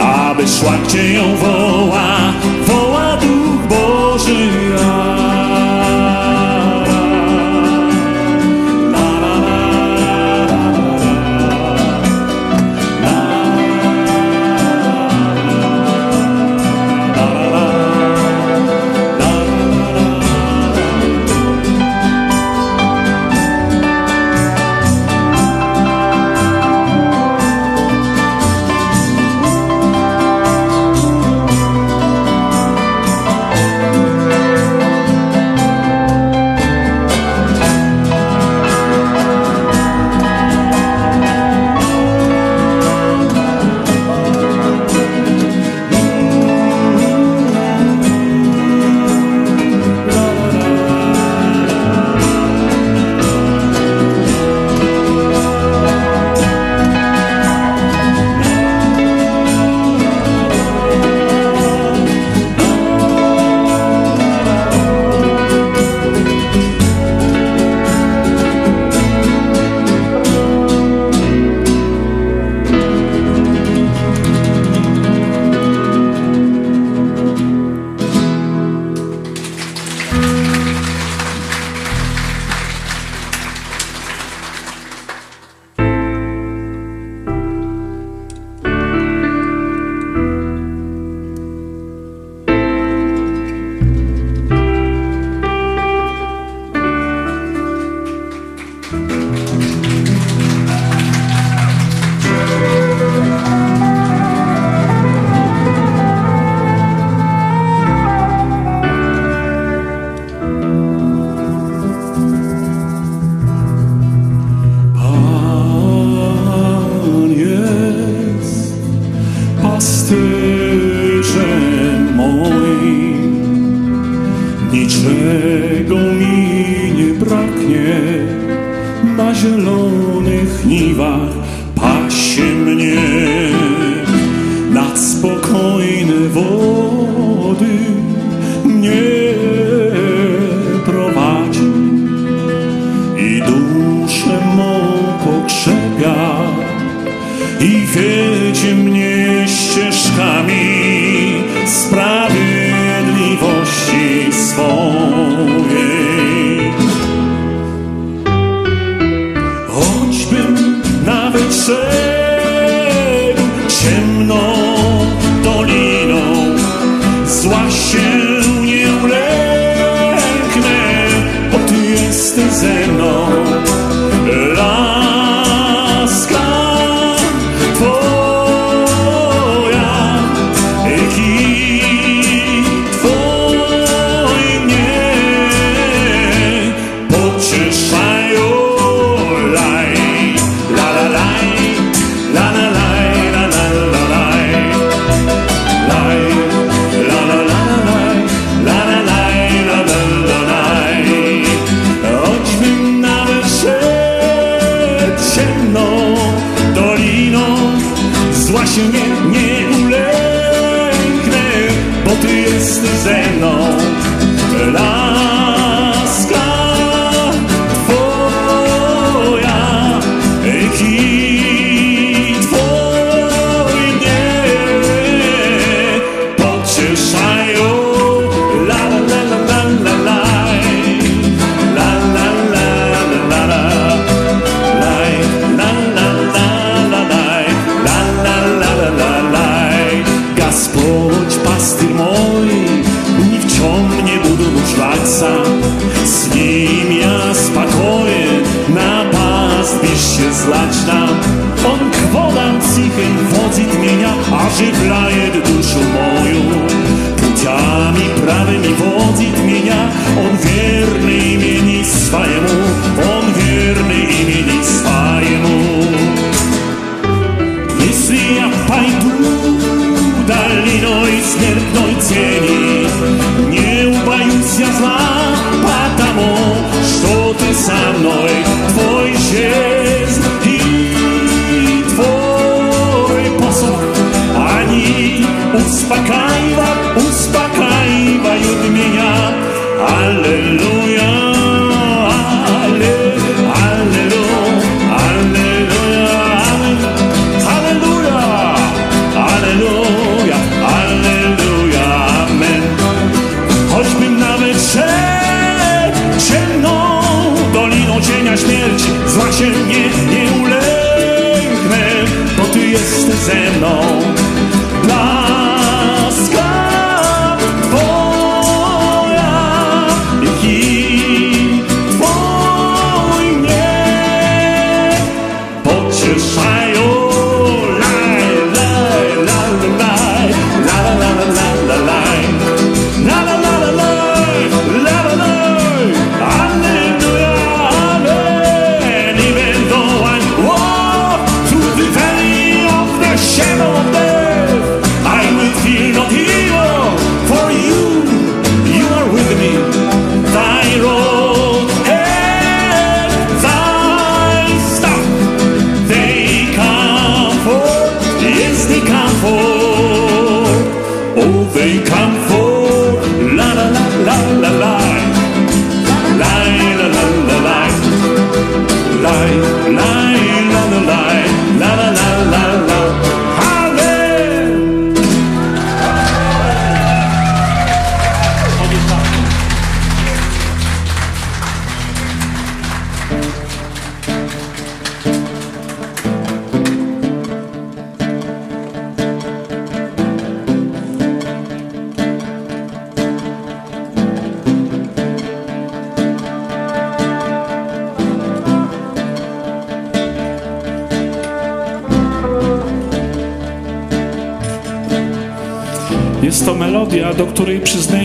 [0.00, 2.32] aby szła gdzie ją woła,
[2.66, 4.63] woła Duch Boży.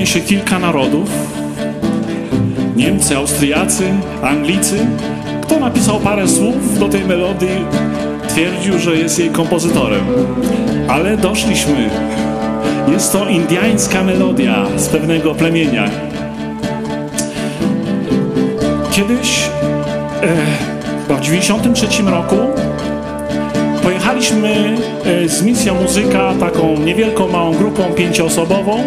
[0.10, 1.10] się kilka narodów.
[2.76, 3.84] Niemcy, Austriacy,
[4.24, 4.86] Anglicy.
[5.42, 7.66] Kto napisał parę słów do tej melodii,
[8.28, 10.06] twierdził, że jest jej kompozytorem.
[10.88, 11.90] Ale doszliśmy.
[12.92, 15.90] Jest to indiańska melodia z pewnego plemienia.
[18.92, 19.50] Kiedyś,
[21.10, 22.36] e, w 93 roku,
[23.84, 28.84] pojechaliśmy e, z misją muzyka, taką niewielką, małą grupą pięcioosobową,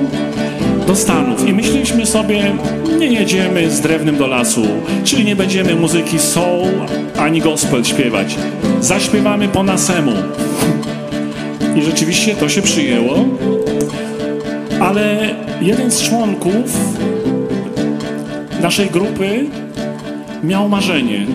[0.87, 2.53] do Stanów i myśleliśmy sobie,
[2.99, 4.67] nie jedziemy z drewnem do lasu,
[5.05, 6.69] czyli nie będziemy muzyki soul
[7.19, 8.37] ani gospel śpiewać.
[8.81, 10.13] Zaśpiewamy po nasemu.
[11.77, 13.15] I rzeczywiście to się przyjęło,
[14.81, 16.77] ale jeden z członków
[18.63, 19.47] naszej grupy
[20.45, 21.27] miał marzenie.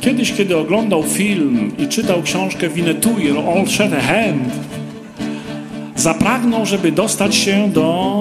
[0.00, 4.52] Kiedyś, kiedy oglądał film i czytał książkę Winetuir, All Shatterhand,
[5.96, 8.15] zapragnął, żeby dostać się do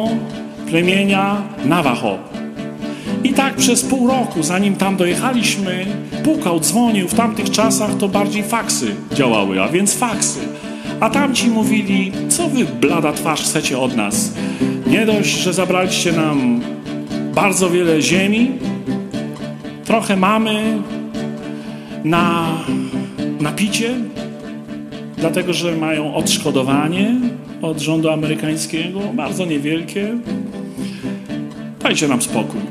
[0.76, 2.18] plemienia Navajo.
[3.24, 5.86] I tak przez pół roku, zanim tam dojechaliśmy,
[6.24, 7.08] pukał, dzwonił.
[7.08, 10.40] W tamtych czasach to bardziej faksy działały, a więc faksy.
[11.00, 14.34] A tamci mówili, co wy blada twarz chcecie od nas?
[14.88, 16.62] Nie dość, że zabraliście nam
[17.36, 18.52] bardzo wiele ziemi,
[19.86, 20.78] trochę mamy
[22.04, 22.48] na,
[23.40, 23.94] na picie,
[25.18, 27.16] dlatego że mają odszkodowanie
[27.62, 30.18] od rządu amerykańskiego, bardzo niewielkie.
[31.86, 32.62] Dajcie nam spokój.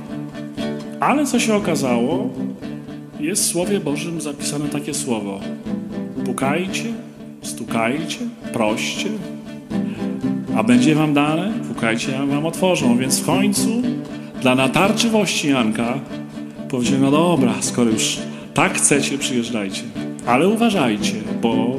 [1.01, 2.31] Ale co się okazało,
[3.21, 5.41] jest w Słowie Bożym zapisane takie słowo.
[6.25, 6.85] Pukajcie,
[7.43, 8.19] stukajcie,
[8.53, 9.09] proście,
[10.57, 12.99] a będzie wam dane, pukajcie, a wam otworzą.
[12.99, 13.83] Więc w końcu
[14.41, 15.99] dla natarczywości Janka
[16.69, 18.19] powiedział, no dobra, skoro już
[18.55, 19.83] tak chcecie, przyjeżdżajcie.
[20.27, 21.77] Ale uważajcie, bo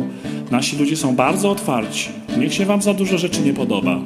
[0.51, 2.09] nasi ludzie są bardzo otwarci.
[2.37, 3.99] Niech się wam za dużo rzeczy nie podoba.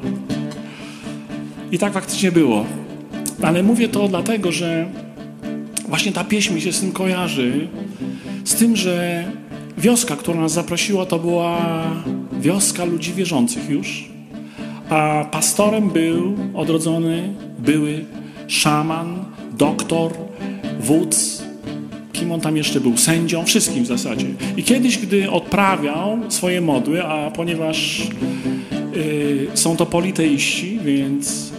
[1.71, 2.78] I tak faktycznie było.
[3.50, 4.89] Ale mówię to dlatego, że
[5.88, 7.68] właśnie ta pieśń mi się z tym kojarzy.
[8.43, 9.24] Z tym, że
[9.78, 11.62] wioska, która nas zaprosiła, to była
[12.39, 14.10] wioska ludzi wierzących już.
[14.89, 18.06] A pastorem był odrodzony były
[18.47, 19.26] szaman,
[19.58, 20.12] doktor,
[20.80, 21.43] wódz,
[22.14, 24.28] kim on tam jeszcze był, sędzią, wszystkim w zasadzie.
[24.58, 28.08] I kiedyś, gdy odprawiał swoje modły, a ponieważ
[28.95, 31.52] y, są to politeiści, więc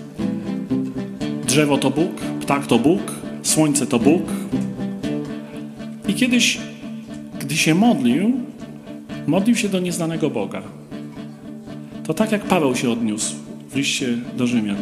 [1.50, 3.00] drzewo to Bóg, ptak to Bóg,
[3.42, 4.22] słońce to Bóg.
[6.08, 6.58] I kiedyś,
[7.40, 8.32] gdy się modlił,
[9.26, 10.62] modlił się do nieznanego Boga.
[12.04, 13.34] To tak jak Paweł się odniósł
[13.70, 14.76] w liście do Rzymian.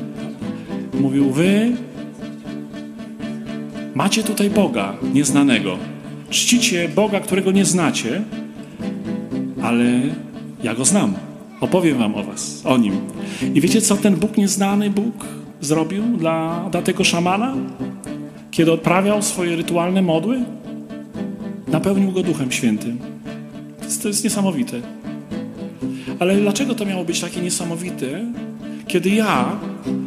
[1.01, 1.73] Mówił, wy
[3.95, 5.79] macie tutaj Boga nieznanego.
[6.31, 8.23] Czcicie Boga, którego nie znacie,
[9.63, 10.01] ale
[10.63, 11.15] ja go znam.
[11.61, 13.01] Opowiem wam o was, o nim.
[13.55, 17.55] I wiecie, co ten Bóg nieznany Bóg zrobił dla, dla tego szamana?
[18.51, 20.41] Kiedy odprawiał swoje rytualne modły?
[21.69, 22.99] Napełnił go Duchem Świętym.
[23.79, 24.81] To jest, to jest niesamowite.
[26.19, 28.25] Ale dlaczego to miało być takie niesamowite,
[28.87, 29.57] kiedy ja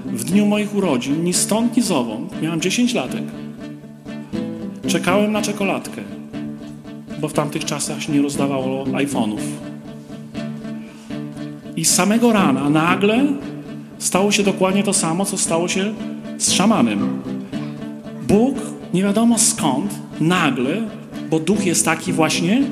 [0.06, 3.24] w dniu moich urodzin, ni stąd, ni zowąd, miałem 10 latek,
[4.88, 6.02] czekałem na czekoladkę,
[7.20, 9.42] bo w tamtych czasach się nie rozdawało iPhone'ów.
[11.76, 13.26] I z samego rana nagle
[14.02, 15.94] stało się dokładnie to samo, co stało się
[16.38, 17.22] z szamanem.
[18.28, 18.58] Bóg,
[18.94, 20.82] nie wiadomo skąd, nagle,
[21.30, 22.64] bo duch jest taki właśnie,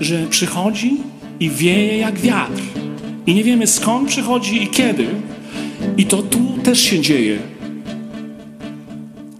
[0.00, 0.96] że przychodzi
[1.40, 2.62] i wieje jak wiatr.
[3.26, 5.06] I nie wiemy skąd przychodzi i kiedy.
[5.96, 7.38] I to tu też się dzieje.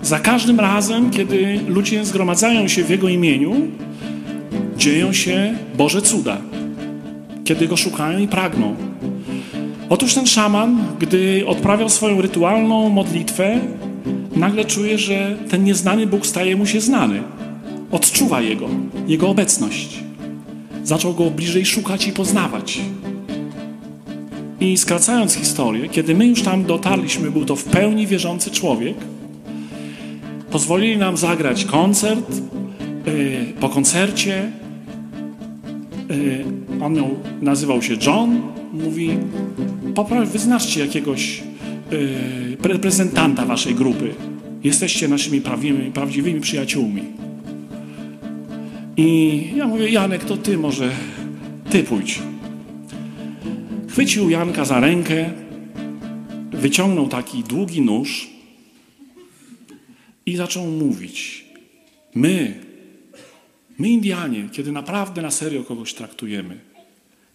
[0.03, 3.55] Za każdym razem, kiedy ludzie zgromadzają się w Jego imieniu,
[4.77, 6.39] dzieją się Boże cuda.
[7.45, 8.89] Kiedy Go szukają i pragną.
[9.91, 13.61] Otóż ten szaman, gdy odprawiał swoją rytualną modlitwę,
[14.36, 17.22] nagle czuje, że ten nieznany Bóg staje mu się znany.
[17.91, 18.68] Odczuwa Jego,
[19.07, 19.99] Jego obecność.
[20.84, 22.80] Zaczął Go bliżej szukać i poznawać.
[24.61, 28.97] I skracając historię, kiedy my już tam dotarliśmy, był to w pełni wierzący człowiek,
[30.51, 32.36] pozwolili nam zagrać koncert.
[33.07, 34.53] Yy, po koncercie
[36.09, 36.45] yy,
[36.84, 37.09] on miał,
[37.41, 38.59] nazywał się John.
[38.73, 39.18] Mówi,
[39.95, 41.43] popraw, wyznaczcie jakiegoś
[41.91, 44.14] yy, reprezentanta waszej grupy.
[44.64, 47.03] Jesteście naszymi prawdziwymi, prawdziwymi przyjaciółmi.
[48.97, 50.91] I ja mówię, Janek, to ty może,
[51.71, 52.23] ty pójdź.
[53.89, 55.31] Chwycił Janka za rękę,
[56.53, 58.31] wyciągnął taki długi nóż
[60.27, 61.45] i zaczął mówić.
[62.14, 62.61] My,
[63.79, 66.70] my Indianie, kiedy naprawdę na serio kogoś traktujemy,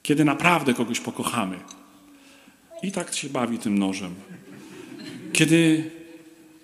[0.06, 1.60] kiedy naprawdę kogoś pokochamy,
[2.84, 4.16] i tak się bawi tym nożem.
[5.34, 5.92] Kiedy,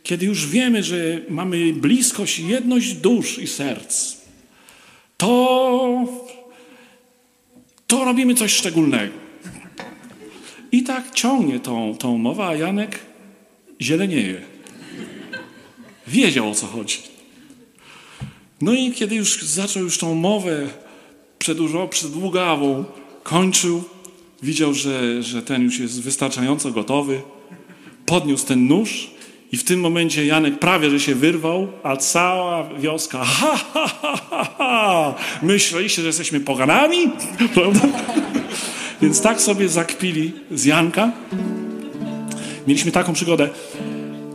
[0.03, 4.17] kiedy już wiemy, że mamy bliskość, jedność dusz i serc,
[5.17, 6.05] to,
[7.87, 9.13] to robimy coś szczególnego.
[10.71, 12.99] I tak ciągnie tą, tą mowę, a Janek
[13.81, 14.41] zielenieje.
[16.07, 16.97] Wiedział o co chodzi.
[18.61, 20.69] No i kiedy już zaczął już tą mowę
[21.39, 22.85] przedłużo, przedługawą,
[23.23, 23.83] kończył,
[24.43, 27.21] widział, że, że ten już jest wystarczająco gotowy,
[28.05, 29.11] podniósł ten nóż
[29.51, 34.19] i w tym momencie Janek prawie, że się wyrwał, a cała wioska, ha, ha, ha,
[34.29, 35.15] ha, ha.
[35.43, 36.97] myśleliście, że jesteśmy poganami?
[37.53, 37.87] Prawda?
[39.01, 41.11] Więc tak sobie zakpili z Janka.
[42.67, 43.49] Mieliśmy taką przygodę.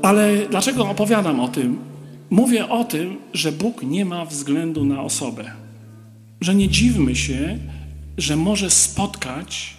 [0.02, 1.78] Ale dlaczego opowiadam o tym?
[2.30, 5.50] Mówię o tym, że Bóg nie ma względu na osobę.
[6.40, 7.58] Że nie dziwmy się,
[8.18, 9.74] że może spotkać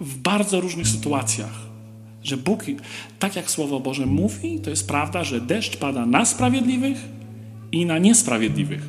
[0.00, 1.66] w bardzo różnych sytuacjach.
[2.22, 2.64] Że Bóg,
[3.18, 7.08] tak jak Słowo Boże mówi, to jest prawda, że deszcz pada na sprawiedliwych
[7.72, 8.82] i na niesprawiedliwych.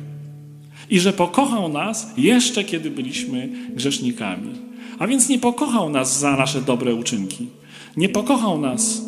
[0.90, 4.50] I że pokochał nas jeszcze kiedy byliśmy grzesznikami.
[4.98, 7.48] A więc nie pokochał nas za nasze dobre uczynki.
[7.96, 9.02] Nie pokochał nas,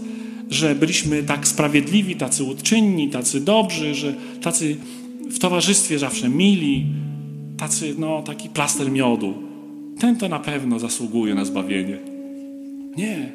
[0.50, 4.76] że byliśmy tak sprawiedliwi, tacy uczynni, tacy dobrzy, że tacy
[5.30, 6.86] w towarzystwie zawsze mili,
[7.56, 9.49] tacy, no, taki plaster miodu.
[10.00, 11.98] Ten to na pewno zasługuje na zbawienie.
[12.96, 13.32] Nie,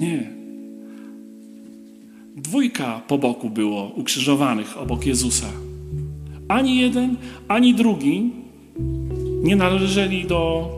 [0.00, 0.30] nie.
[2.36, 5.46] Dwójka po boku było ukrzyżowanych obok Jezusa.
[6.48, 7.16] Ani jeden,
[7.48, 8.30] ani drugi
[9.42, 10.70] nie należeli do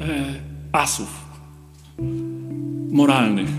[0.00, 0.24] e,
[0.72, 1.24] asów
[2.90, 3.50] moralnych.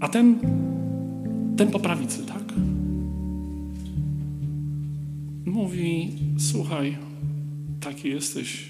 [0.00, 0.38] A ten,
[1.56, 2.44] ten po prawicy, tak?
[5.46, 7.05] Mówi, słuchaj,
[7.86, 8.68] taki jesteś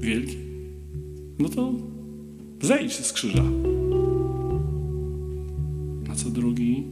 [0.00, 0.36] wielki.
[1.38, 1.72] No to
[2.62, 3.42] zejdź z krzyża.
[6.12, 6.84] A co drugi?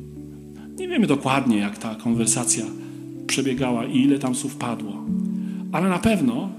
[0.79, 2.65] Nie wiemy dokładnie, jak ta konwersacja
[3.27, 4.93] przebiegała i ile tam słów padło.
[5.73, 6.51] Ale na pewno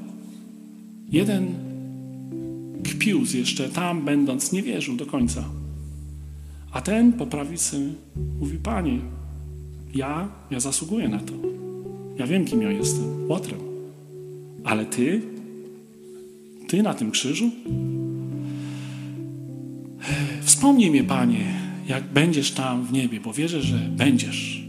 [1.10, 1.48] jeden
[2.84, 5.44] kpił jeszcze tam, będąc, nie wierzył do końca.
[6.72, 7.94] A ten po prawicy
[8.40, 9.00] mówi, Panie,
[9.96, 11.34] ja, ja zasługuję na to.
[12.18, 13.67] Ja wiem, kim ja jestem, łotrem.
[14.68, 15.22] Ale Ty,
[16.68, 17.52] Ty na tym krzyżu?
[20.42, 21.54] Wspomnij mnie, Panie,
[21.88, 24.64] jak będziesz tam w niebie, bo wierzę, że będziesz.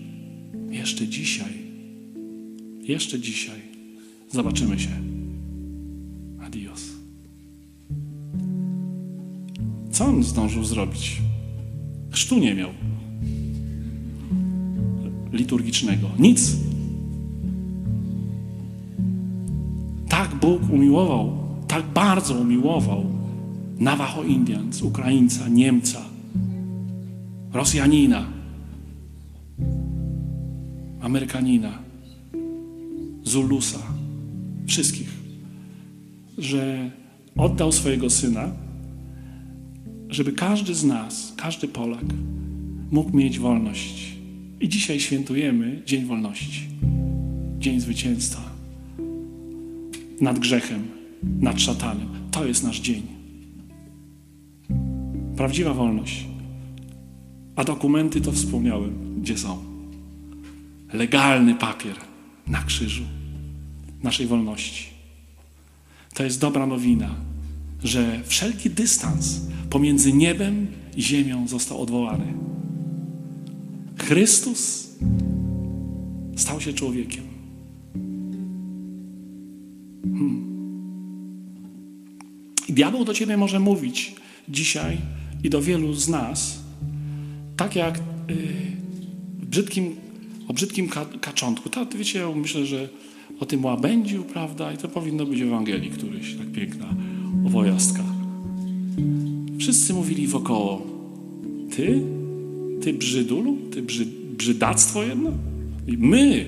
[0.71, 1.53] Jeszcze dzisiaj.
[2.81, 3.61] Jeszcze dzisiaj.
[4.31, 4.91] Zobaczymy się.
[6.41, 6.85] Adios.
[9.93, 11.17] Co on zdążył zrobić?
[12.11, 12.71] Chrztu nie miał.
[15.33, 16.11] Liturgicznego.
[16.19, 16.68] Nic.
[20.41, 21.33] Bóg umiłował,
[21.69, 23.05] tak bardzo umiłował
[23.79, 26.01] Navajo Indians, Ukraińca, Niemca,
[27.53, 28.27] Rosjanina,
[31.01, 31.79] Amerykanina,
[33.25, 33.79] Zulusa,
[34.67, 35.11] wszystkich,
[36.39, 36.91] że
[37.37, 38.51] oddał swojego syna
[40.09, 42.05] żeby każdy z nas, każdy Polak
[42.91, 44.19] mógł mieć wolność.
[44.61, 46.69] I dzisiaj świętujemy Dzień Wolności,
[47.59, 48.58] Dzień Zwycięstwa
[50.21, 50.89] nad grzechem,
[51.23, 52.09] nad szatanem.
[52.31, 53.03] To jest nasz dzień.
[55.37, 56.25] Prawdziwa wolność.
[57.57, 59.59] A dokumenty to wspomniałem, gdzie są.
[60.93, 61.97] Legalny papier
[62.47, 63.03] na krzyżu
[64.03, 64.85] naszej wolności.
[66.15, 67.15] To jest dobra nowina,
[67.85, 69.41] że wszelki dystans
[69.71, 70.67] pomiędzy niebem
[70.97, 72.35] i ziemią został odwołany.
[73.99, 74.89] Chrystus
[76.37, 77.28] stał się człowiekiem.
[80.03, 80.59] Hmm.
[82.69, 84.15] I diabeł do ciebie może mówić
[84.49, 84.99] dzisiaj
[85.45, 86.63] i do wielu z nas,
[87.57, 88.37] tak jak yy,
[89.51, 89.97] brzydkim,
[90.49, 91.69] o brzydkim ka kaczątku.
[91.69, 92.89] To, wiecie, ja myślę, że
[93.41, 94.73] o tym łabędziu, prawda?
[94.73, 96.95] I to powinno być w Ewangelii któryś, tak piękna
[97.47, 98.03] owojastka.
[99.59, 100.87] Wszyscy mówili wokoło,
[101.77, 102.03] ty?
[102.81, 103.57] Ty brzydulu?
[103.71, 104.07] Ty brzy,
[104.39, 105.31] brzydactwo jedno?
[105.87, 106.47] I my,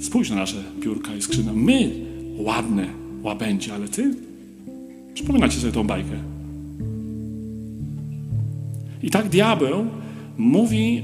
[0.00, 2.05] spójrz na nasze piórka i skrzyna, my
[2.38, 2.86] ładne
[3.22, 4.14] łabędzie, ale ty?
[5.14, 6.16] Przypominacie sobie tą bajkę.
[9.02, 9.86] I tak diabeł
[10.38, 11.02] mówi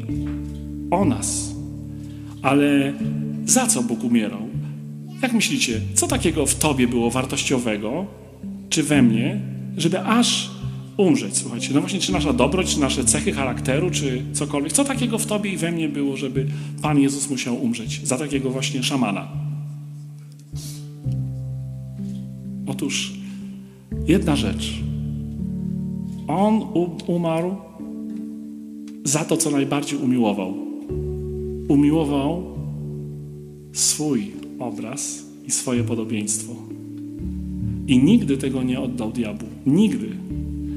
[0.90, 1.54] o nas.
[2.42, 2.92] Ale
[3.46, 4.40] za co Bóg umierał?
[5.22, 8.06] Jak myślicie, co takiego w tobie było wartościowego,
[8.68, 9.40] czy we mnie,
[9.76, 10.50] żeby aż
[10.96, 11.70] umrzeć, słuchajcie.
[11.74, 14.72] No właśnie, czy nasza dobroć, czy nasze cechy charakteru, czy cokolwiek.
[14.72, 16.46] Co takiego w tobie i we mnie było, żeby
[16.82, 19.28] Pan Jezus musiał umrzeć za takiego właśnie szamana?
[22.82, 23.12] Otóż
[24.06, 24.74] jedna rzecz.
[26.28, 26.62] On
[27.06, 27.56] umarł
[29.04, 30.54] za to, co najbardziej umiłował.
[31.68, 32.42] Umiłował
[33.72, 34.26] swój
[34.58, 36.54] obraz i swoje podobieństwo.
[37.86, 39.48] I nigdy tego nie oddał diabłu.
[39.66, 40.08] Nigdy.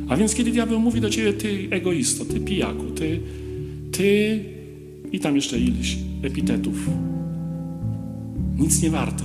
[0.10, 3.20] A więc kiedy diabeł mówi do ciebie, ty egoisto, ty pijaku, ty,
[3.91, 4.39] ty
[5.12, 6.89] i tam jeszcze ileś epitetów.
[8.60, 9.24] Nic nie warty.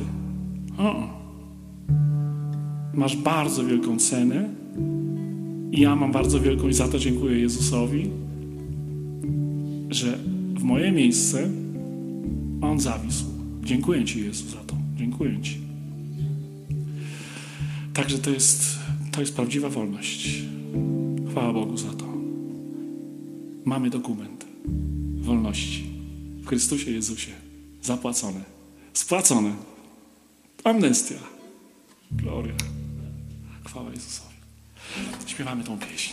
[0.78, 1.19] O
[2.94, 4.48] masz bardzo wielką cenę
[5.72, 8.10] i ja mam bardzo wielką i za to dziękuję Jezusowi,
[9.90, 10.18] że
[10.54, 11.50] w moje miejsce
[12.60, 13.24] On zawisł.
[13.64, 14.76] Dziękuję Ci Jezu za to.
[14.96, 15.58] Dziękuję Ci.
[17.94, 18.78] Także to jest,
[19.12, 20.42] to jest prawdziwa wolność.
[21.30, 22.04] Chwała Bogu za to.
[23.64, 24.46] Mamy dokument
[25.20, 25.84] wolności
[26.42, 27.30] w Chrystusie Jezusie.
[27.82, 28.40] Zapłacone.
[28.92, 29.54] Spłacone.
[30.64, 31.16] Amnestia.
[32.12, 32.79] Gloria.
[33.64, 34.34] Chwała Jezusowi.
[35.26, 36.12] Śpiewamy tą pieśń.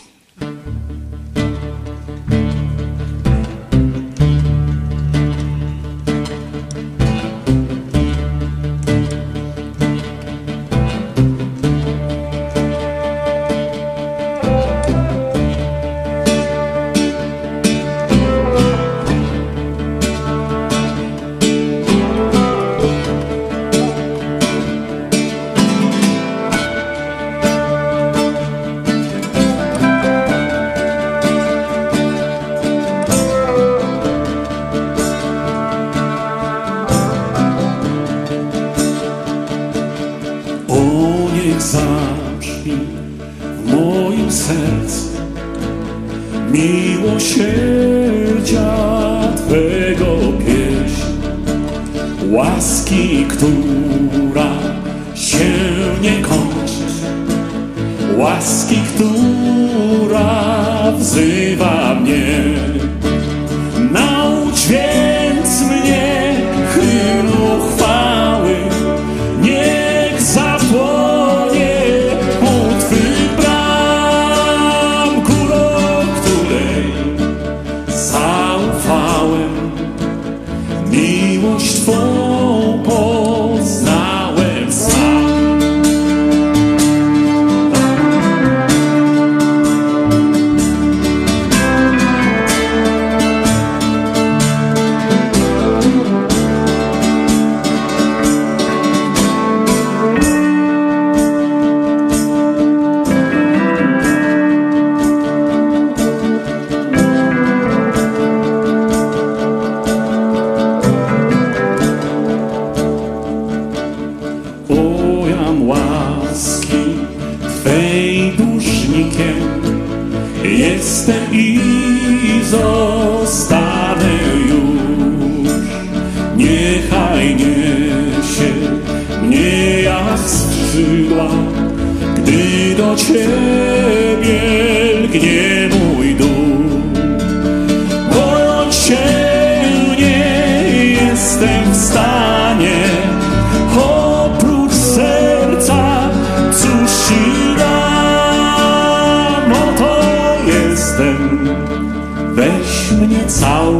[153.38, 153.77] Salve.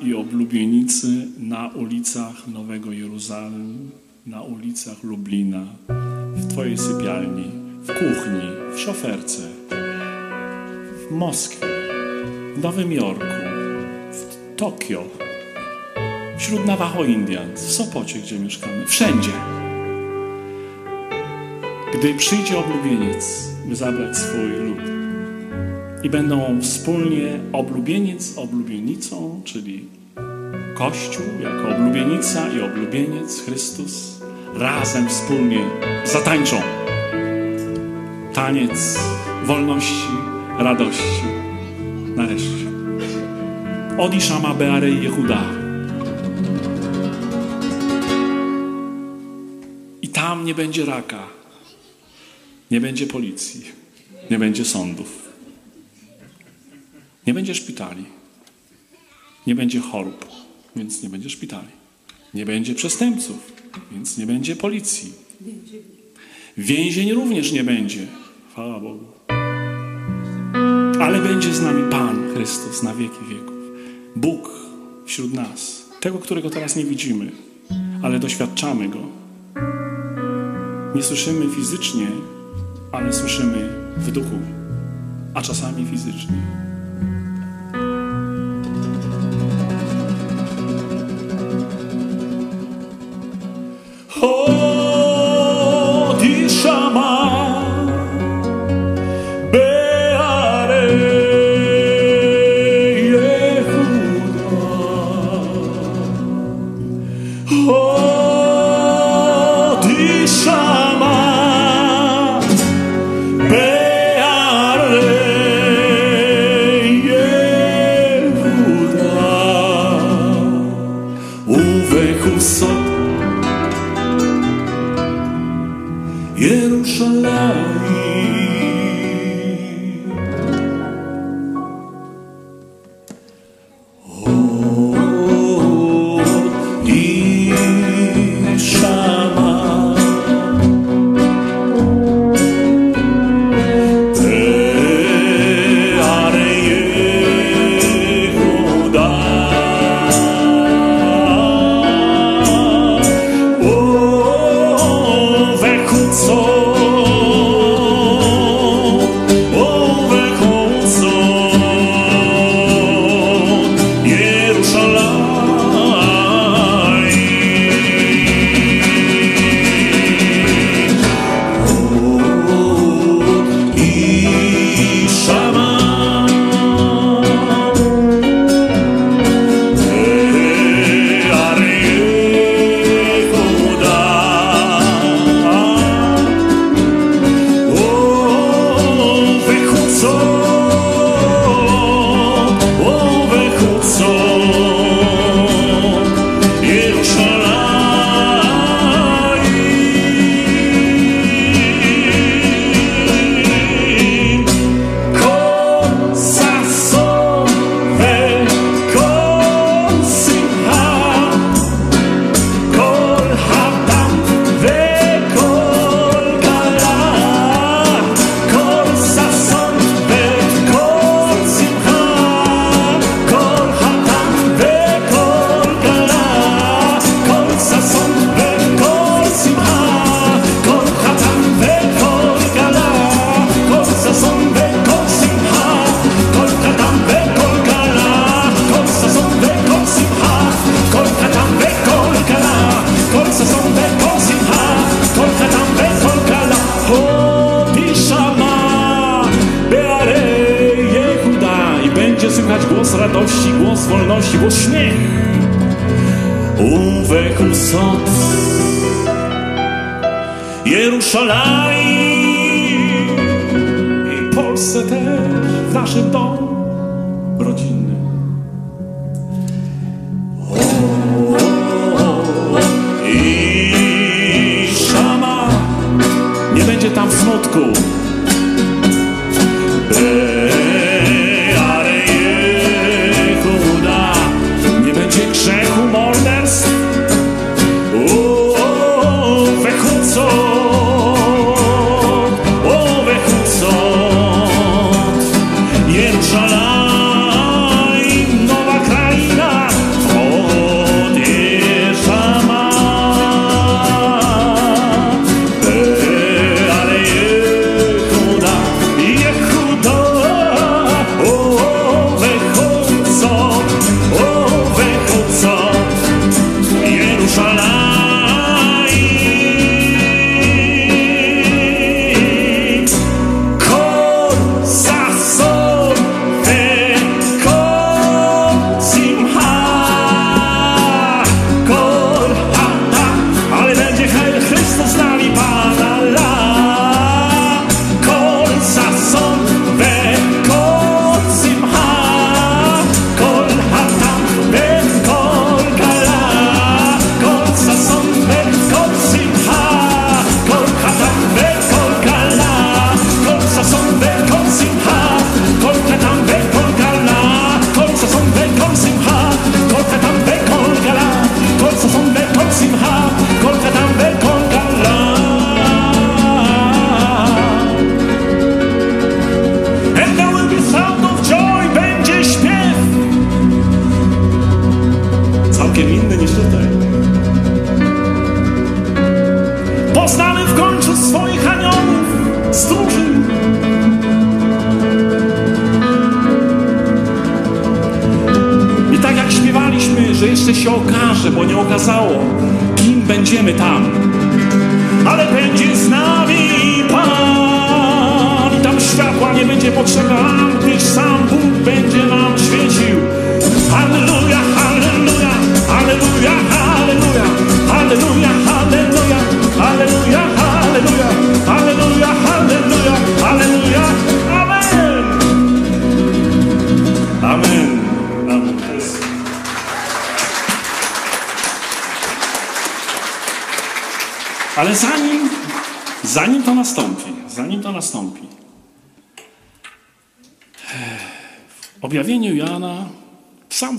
[0.00, 3.90] I oblubienicy na ulicach Nowego Jeruzalem,
[4.26, 5.66] na ulicach Lublina,
[6.34, 7.50] w Twojej sypialni,
[7.82, 9.42] w kuchni, w szoferce,
[11.08, 11.66] w Moskwie,
[12.56, 13.24] w Nowym Jorku,
[14.12, 15.04] w Tokio,
[16.38, 19.32] wśród Navajo Indians, w Sopocie, gdzie mieszkamy, wszędzie.
[21.94, 24.97] Gdy przyjdzie oblubieniec, by zabrać swój lud
[26.02, 29.84] i będą wspólnie oblubieniec oblubienicą, czyli
[30.74, 34.20] Kościół jako oblubienica i oblubieniec Chrystus
[34.54, 35.60] razem wspólnie
[36.04, 36.56] zatańczą.
[38.32, 38.98] Taniec
[39.44, 40.08] wolności,
[40.58, 41.24] radości.
[42.16, 42.68] Nareszcie.
[43.98, 45.44] Odiszama Beare Jehuda.
[50.02, 51.26] I tam nie będzie raka.
[52.70, 53.64] Nie będzie policji.
[54.30, 55.27] Nie będzie sądów.
[57.28, 58.04] Nie będzie szpitali.
[59.46, 60.26] Nie będzie chorób,
[60.76, 61.68] więc nie będzie szpitali.
[62.34, 63.52] Nie będzie przestępców,
[63.92, 65.12] więc nie będzie policji.
[66.58, 68.06] Więzień również nie będzie.
[68.50, 69.04] Chwała Bogu.
[71.00, 73.56] Ale będzie z nami Pan Chrystus na wieki wieków.
[74.16, 74.50] Bóg
[75.06, 75.88] wśród nas.
[76.00, 77.32] Tego, którego teraz nie widzimy,
[78.02, 79.06] ale doświadczamy Go.
[80.94, 82.06] Nie słyszymy fizycznie,
[82.92, 84.38] ale słyszymy w duchu,
[85.34, 86.67] a czasami fizycznie.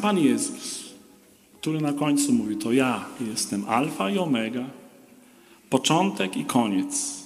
[0.09, 0.83] Pan Jezus,
[1.61, 4.65] który na końcu mówi: To ja jestem Alfa i Omega,
[5.69, 7.23] początek i koniec.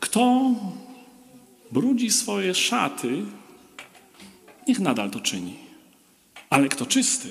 [0.00, 0.54] Kto
[1.72, 3.22] brudzi swoje szaty,
[4.68, 5.54] niech nadal to czyni.
[6.50, 7.28] Ale kto czysty,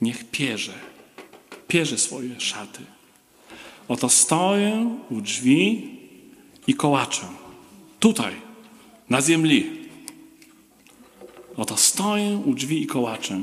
[0.00, 0.74] niech pierze,
[1.68, 2.80] pierze swoje szaty.
[3.88, 5.90] Oto stoję u drzwi
[6.66, 7.26] i kołaczę.
[8.00, 8.34] Tutaj,
[9.10, 9.81] na ziemi.
[11.56, 13.42] Oto stoję u drzwi i kołaczę.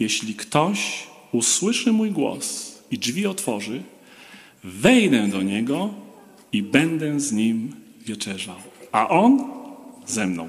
[0.00, 3.82] Jeśli ktoś usłyszy mój głos i drzwi otworzy,
[4.64, 5.94] wejdę do niego
[6.52, 7.74] i będę z nim
[8.06, 8.56] wieczerzał.
[8.92, 9.50] A on
[10.06, 10.48] ze mną.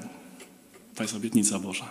[0.94, 1.88] To jest obietnica Boża.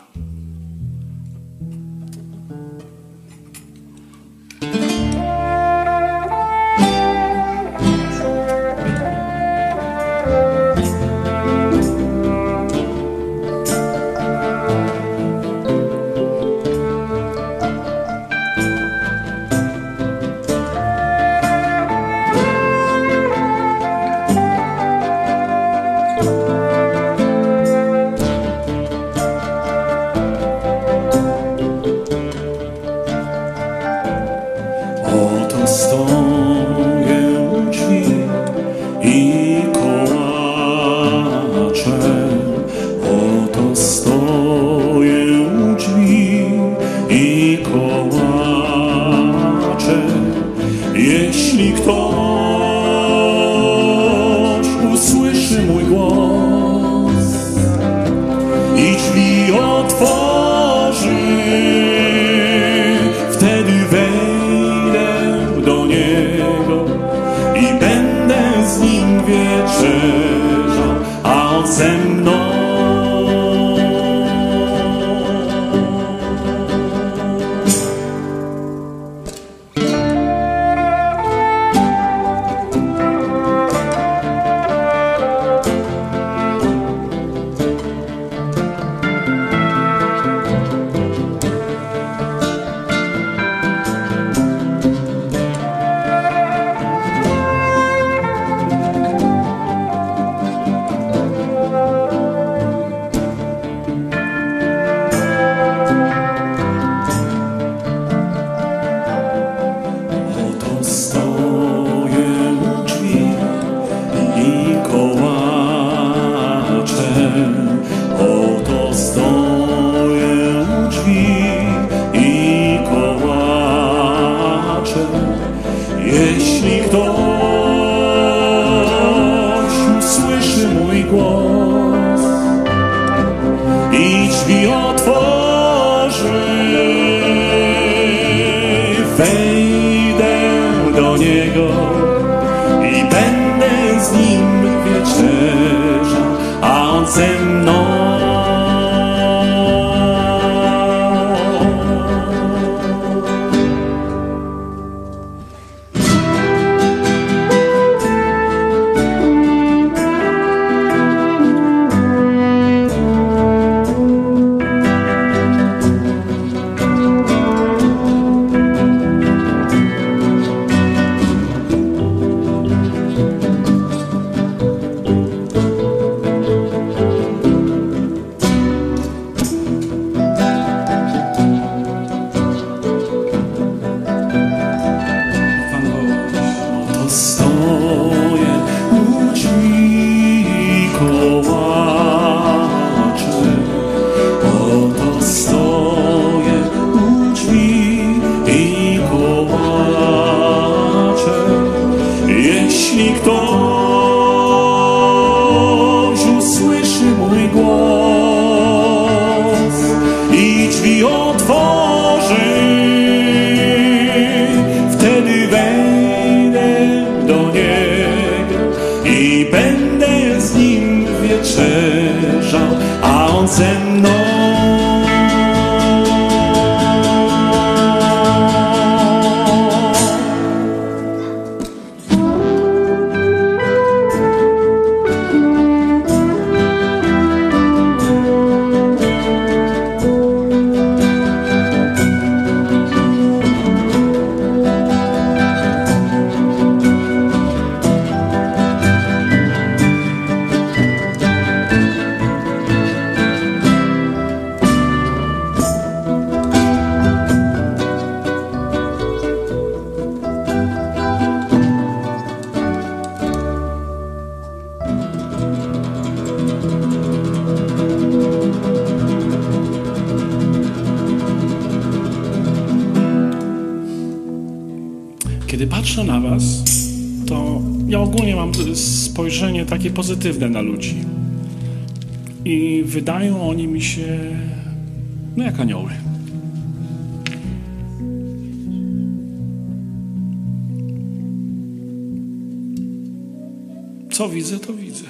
[294.42, 295.06] Widzę, to widzę.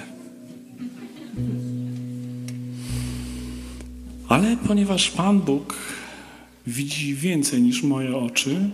[4.28, 5.76] Ale ponieważ Pan Bóg
[6.66, 8.70] widzi więcej niż moje oczy,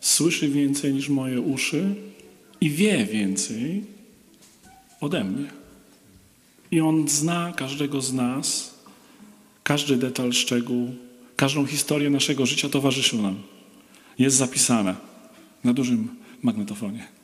[0.00, 1.94] słyszy więcej niż moje uszy
[2.60, 3.84] i wie więcej
[5.00, 5.50] ode mnie.
[6.70, 8.74] I On zna każdego z nas,
[9.62, 10.94] każdy detal, szczegół,
[11.36, 13.42] każdą historię naszego życia towarzyszył nam.
[14.18, 14.96] Jest zapisana
[15.64, 16.08] na dużym
[16.42, 17.22] magnetofonie.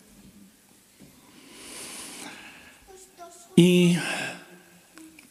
[3.59, 3.96] I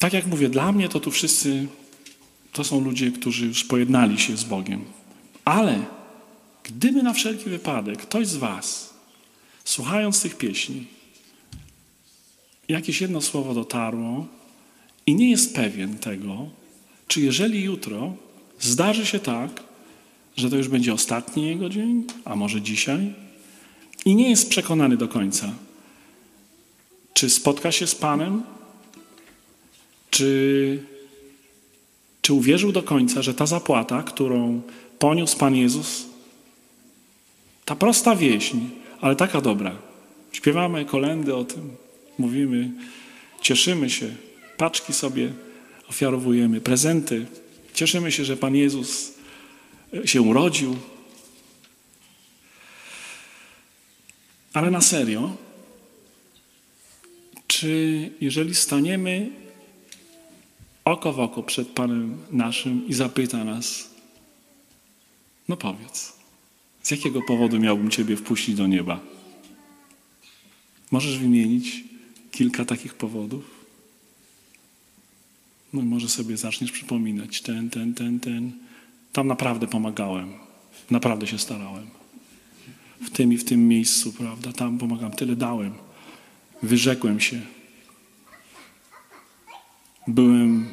[0.08, 1.68] tak jak mówię, dla mnie to tu wszyscy
[2.52, 4.86] to są ludzie, którzy już pojednali się z Bogiem.
[5.46, 5.86] Ale
[6.68, 8.94] Gdyby na wszelki wypadek ktoś z Was,
[9.64, 10.86] słuchając tych pieśni,
[12.68, 14.28] jakieś jedno słowo dotarło
[15.06, 16.50] i nie jest pewien tego,
[17.08, 18.16] czy jeżeli jutro
[18.60, 19.64] zdarzy się tak,
[20.38, 23.14] że to już będzie ostatni jego dzień, a może dzisiaj,
[24.06, 25.54] i nie jest przekonany do końca,
[27.14, 28.44] czy spotka się z Panem,
[30.18, 30.84] czy,
[32.22, 34.62] czy uwierzył do końca, że ta zapłata, którą
[35.00, 36.06] poniósł Pan Jezus,
[37.66, 38.58] ta prosta wieśń,
[39.02, 39.76] ale taka dobra.
[40.32, 41.76] Śpiewamy kolendy o tym,
[42.18, 42.72] mówimy,
[43.42, 44.16] cieszymy się,
[44.58, 45.32] paczki sobie
[45.90, 47.26] ofiarowujemy, prezenty.
[47.74, 49.14] Cieszymy się, że Pan Jezus
[50.06, 50.78] się urodził.
[54.54, 55.36] Ale na serio,
[57.48, 59.47] czy jeżeli staniemy
[60.88, 63.90] oko w oko przed Panem naszym i zapyta nas,
[65.48, 66.14] no powiedz,
[66.84, 69.00] z jakiego powodu miałbym Ciebie wpuścić do nieba?
[70.92, 71.84] Możesz wymienić
[72.32, 73.58] kilka takich powodów?
[75.74, 78.52] No i może sobie zaczniesz przypominać ten, ten, ten, ten.
[79.14, 80.34] Tam naprawdę pomagałem.
[80.92, 81.88] Naprawdę się starałem.
[83.02, 84.54] W tym i w tym miejscu, prawda?
[84.54, 85.12] Tam pomagam.
[85.12, 85.74] Tyle dałem.
[86.64, 87.42] Wyrzekłem się.
[90.08, 90.72] Byłem,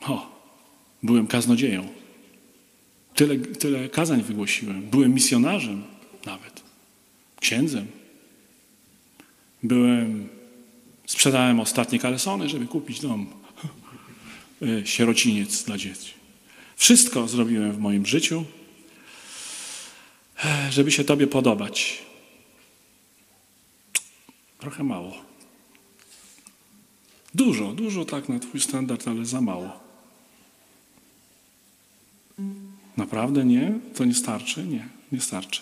[0.00, 0.26] o,
[1.02, 1.88] byłem kaznodzieją.
[3.14, 4.82] Tyle, tyle kazań wygłosiłem.
[4.82, 5.84] Byłem misjonarzem
[6.26, 6.62] nawet.
[7.40, 7.86] Księdzem.
[9.62, 10.28] Byłem,
[11.06, 13.26] sprzedałem ostatnie kalesony, żeby kupić dom.
[14.62, 16.14] y, sierociniec dla dzieci.
[16.76, 18.44] Wszystko zrobiłem w moim życiu,
[20.44, 22.02] e, żeby się Tobie podobać.
[24.58, 25.14] Trochę mało.
[27.34, 29.87] Dużo, dużo tak na Twój standard, ale za mało.
[32.98, 33.72] Naprawdę nie?
[33.94, 34.64] To nie starczy?
[34.64, 35.60] Nie, nie starczy.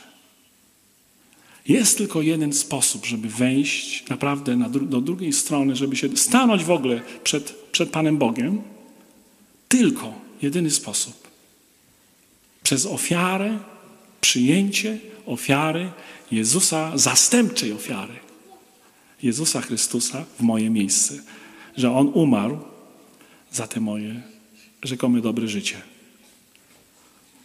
[1.68, 6.70] Jest tylko jeden sposób, żeby wejść naprawdę dru do drugiej strony, żeby się stanąć w
[6.70, 8.62] ogóle przed, przed Panem Bogiem.
[9.68, 11.28] Tylko jedyny sposób.
[12.62, 13.58] Przez ofiarę,
[14.20, 15.90] przyjęcie ofiary
[16.30, 18.14] Jezusa, zastępczej ofiary.
[19.22, 21.14] Jezusa Chrystusa w moje miejsce.
[21.76, 22.58] Że On umarł
[23.52, 24.22] za te moje
[24.82, 25.95] rzekome dobre życie.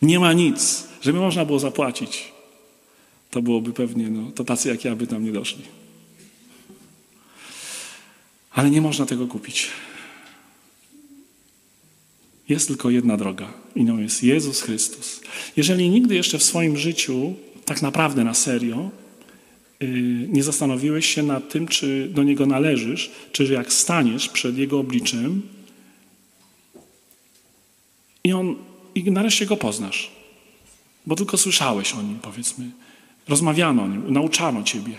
[0.02, 2.32] Nie ma nic, żeby można było zapłacić.
[3.32, 5.64] To byłoby pewnie, no, to tacy jak ja by tam nie doszli.
[8.52, 9.68] Ale nie można tego kupić.
[12.49, 15.22] Jest tylko jedna droga i nią jest Jezus Chrystus.
[15.57, 17.34] Jeżeli nigdy jeszcze w swoim życiu,
[17.65, 18.90] tak naprawdę na serio,
[19.80, 19.90] yy,
[20.28, 25.41] nie zastanowiłeś się nad tym, czy do Niego należysz, czy jak staniesz przed Jego obliczem
[28.23, 28.56] i On
[28.96, 30.12] i nareszcie go poznasz.
[31.06, 32.72] Bo tylko słyszałeś o nim, powiedzmy.
[33.28, 34.96] Rozmawiano o nim, nauczano ciebie.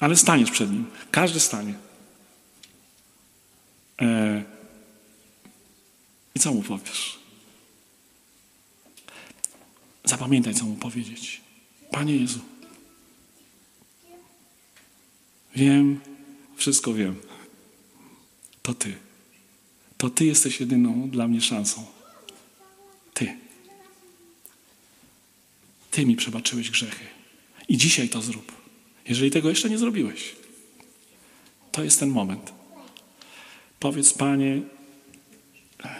[0.00, 0.86] Ale staniesz przed nim.
[1.10, 1.74] Każdy stanie.
[4.02, 4.42] E...
[6.34, 7.18] I co mu powiesz?
[10.04, 11.40] Zapamiętaj, co mu powiedzieć.
[11.90, 12.40] Panie Jezu,
[15.56, 16.00] wiem,
[16.56, 17.16] wszystko wiem.
[18.62, 18.96] To Ty.
[19.96, 21.84] To Ty jesteś jedyną dla mnie szansą.
[23.14, 23.36] Ty.
[25.92, 27.04] Ty mi przebaczyłeś grzechy.
[27.68, 28.52] I dzisiaj to zrób.
[29.08, 30.36] Jeżeli tego jeszcze nie zrobiłeś,
[31.72, 32.52] to jest ten moment.
[33.80, 34.62] Powiedz, Panie,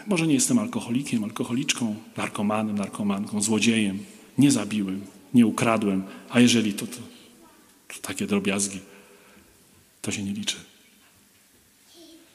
[0.07, 4.05] może nie jestem alkoholikiem, alkoholiczką, narkomanem, narkomanką, złodziejem.
[4.39, 6.97] Nie zabiłem, nie ukradłem, a jeżeli to, to,
[7.89, 8.81] to takie drobiazgi,
[10.03, 10.57] to się nie liczy.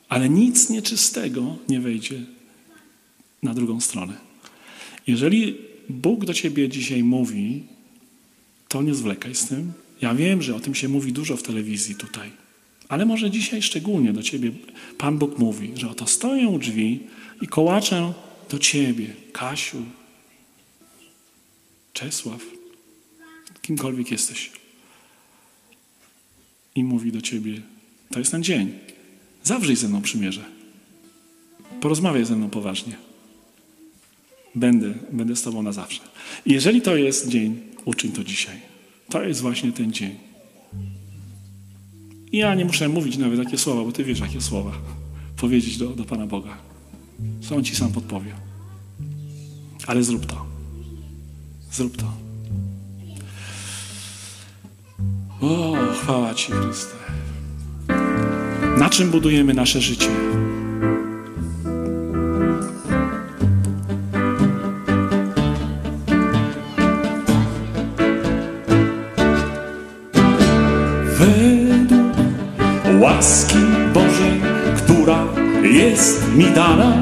[0.10, 2.22] Ale nic nieczystego nie wejdzie
[3.44, 4.18] na drugą stronę.
[5.08, 7.64] Jeżeli Bóg do ciebie dzisiaj mówi,
[8.68, 9.74] to nie zwlekaj z tym.
[10.02, 12.32] Ja wiem, że o tym się mówi dużo w telewizji tutaj,
[12.90, 14.52] ale może dzisiaj szczególnie do ciebie
[14.98, 17.00] Pan Bóg mówi, że oto stoję u drzwi
[17.42, 18.14] i kołaczę
[18.50, 19.84] do ciebie, Kasiu,
[21.94, 22.42] Czesław,
[23.62, 24.52] kimkolwiek jesteś.
[26.76, 27.62] I mówi do ciebie,
[28.12, 28.74] to jest ten dzień.
[29.44, 30.46] Zawrzyj ze mną przymierze.
[31.82, 33.07] Porozmawiaj ze mną poważnie.
[34.58, 36.02] Będę, będę z Tobą na zawsze.
[36.46, 38.56] Jeżeli to jest dzień, uczyń to dzisiaj.
[39.10, 40.16] To jest właśnie ten dzień.
[42.32, 44.72] I ja nie muszę mówić nawet takie słowa, bo Ty wiesz, jakie słowa
[45.38, 46.58] powiedzieć do, do Pana Boga.
[47.42, 48.32] Co On Ci sam podpowie.
[49.88, 50.46] Ale zrób to.
[51.72, 52.14] Zrób to.
[55.42, 56.96] O, chwała Ci, Chryste.
[58.78, 60.10] Na czym budujemy nasze życie?
[75.98, 76.94] Jest mi dana.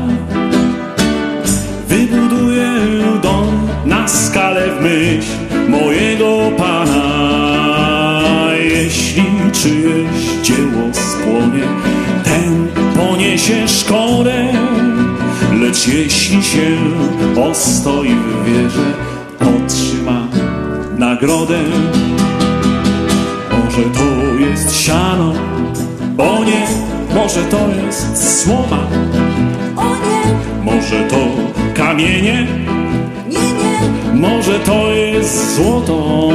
[1.88, 2.72] Wybuduję
[3.24, 5.32] dom na skalę w myśl
[5.70, 7.06] mojego Pana.
[8.60, 9.24] Jeśli
[9.54, 11.68] czyjeś dzieło spłonie,
[12.24, 14.54] ten poniesie szkodę.
[15.62, 16.78] Lecz jeśli się
[17.52, 18.94] ostoi w wierze,
[19.40, 20.28] otrzyma
[20.98, 21.60] nagrodę.
[23.52, 25.34] Może to jest siano,
[26.18, 28.88] o nie, może to jest słowa.
[29.76, 30.22] O nie,
[30.64, 31.18] Może to
[31.74, 32.48] kamienie,
[33.30, 33.80] nie, nie,
[34.14, 36.30] może to jest złoto.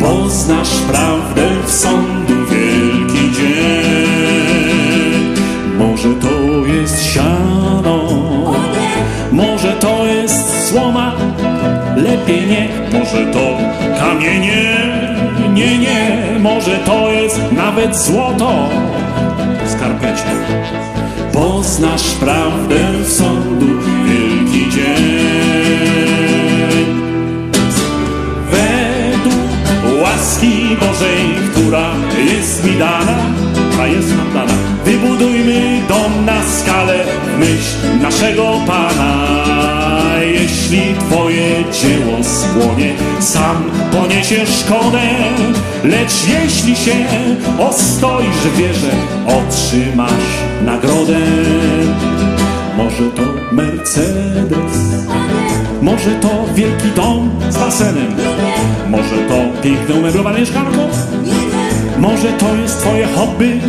[0.00, 4.14] Poznasz prawdę w sądu wielki dzień.
[5.78, 8.08] Może to jest siano,
[8.46, 8.96] o nie,
[9.32, 11.12] może to jest słoma,
[11.96, 13.58] lepiej nie, może to
[13.98, 14.94] kamienie,
[15.64, 18.68] nie, nie, może to jest nawet złoto
[19.66, 20.24] w skarpecie.
[21.32, 23.66] Poznasz prawdę w sądu
[24.04, 25.04] wielki dzień.
[28.50, 31.90] Według łaski Bożej, która
[32.32, 33.16] jest mi dana,
[33.82, 34.14] jest
[34.84, 37.04] wybudujmy dom na skalę
[37.38, 39.44] myśl naszego Pana.
[40.20, 45.02] Jeśli Twoje dzieło spłonie, sam poniesiesz szkodę,
[45.84, 46.94] lecz jeśli się
[47.58, 48.90] ostoisz w wierze,
[49.26, 51.20] otrzymasz nagrodę.
[52.76, 53.22] Może to
[53.52, 55.04] Mercedes,
[55.82, 58.14] może to wielki dom z basenem,
[58.88, 60.88] może to piękne umeblowane mieszkanko,
[62.04, 63.60] może to jest twoje hobby.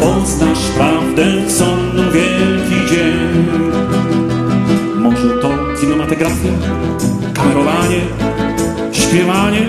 [0.00, 3.46] Poznasz prawdę sądu wielki dzień.
[4.96, 5.48] Może to
[5.80, 6.52] kinematografia,
[7.34, 8.00] kamerowanie,
[8.92, 9.62] śpiewanie,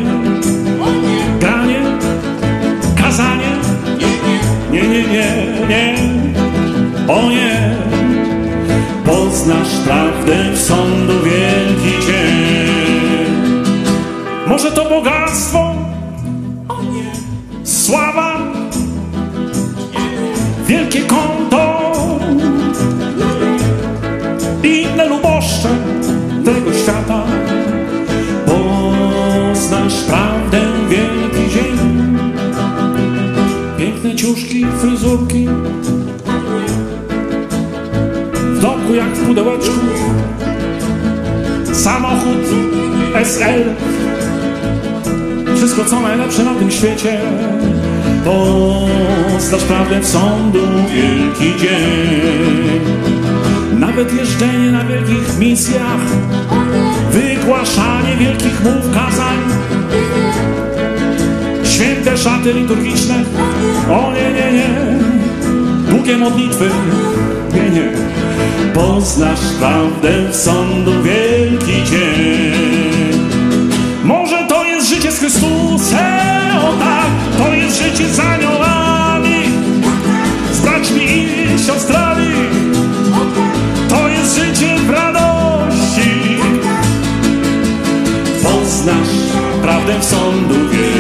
[1.40, 1.80] granie,
[2.96, 3.52] kazanie.
[4.72, 5.96] Nie, nie, nie, nie,
[7.08, 7.76] o nie.
[9.06, 12.80] Poznasz prawdę w sądu wielki dzień.
[14.48, 15.69] Może to bogactwo,
[39.30, 39.80] pudełeczku
[41.74, 42.46] Samochód
[43.24, 43.64] SL
[45.56, 47.20] Wszystko co najlepsze na tym świecie.
[48.26, 50.60] Poznasz prawdę w sądu
[50.94, 52.80] wielki dzień.
[53.80, 56.02] Nawet jeżdżenie na wielkich misjach.
[57.12, 59.38] Wygłaszanie wielkich mów kazań.
[61.64, 63.16] Święte szaty liturgiczne.
[63.92, 64.70] O nie, nie, nie.
[65.90, 66.70] Długie modlitwy.
[67.54, 67.92] Nie, nie
[68.74, 73.20] Poznasz prawdę w sądu wielki dzień.
[74.04, 79.44] Może to jest życie z Chrystusem O tak, to jest życie z aniołami.
[80.54, 82.34] Z braćmi i siostrami.
[83.90, 86.40] To jest życie w radości.
[88.44, 89.16] Poznasz
[89.62, 90.99] prawdę w sądu wielki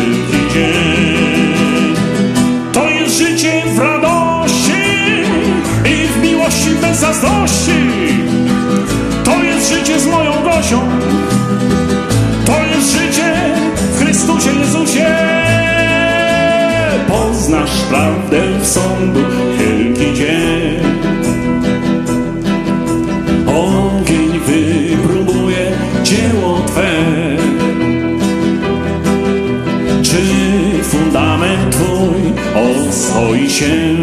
[17.89, 19.19] prawdę w sądu
[19.59, 20.79] wielki dzień.
[23.47, 25.71] Ogień wypróbuje
[26.03, 26.91] dzieło Twe.
[30.03, 30.21] Czy
[30.83, 33.97] fundament Twój ostoi się?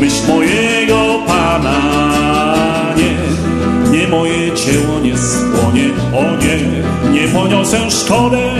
[0.00, 1.78] Myśl mojego Pana.
[2.96, 6.58] Nie, nie moje dzieło nie spłonie, o nie,
[7.12, 8.50] nie poniosę szkodę,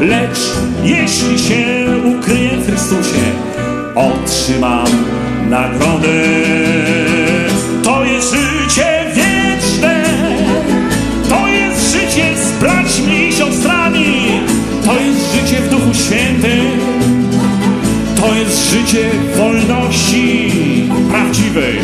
[0.00, 0.38] lecz
[0.84, 3.22] jeśli się ukryję w Chrystusie,
[3.94, 4.86] otrzymam
[5.48, 6.24] nagrodę.
[7.84, 10.04] To jest życie wieczne,
[11.28, 14.40] to jest życie z braćmi i siostrami,
[14.84, 16.80] to jest życie w Duchu Świętym,
[18.20, 20.25] to jest życie wolności
[21.10, 21.78] prawdziwej.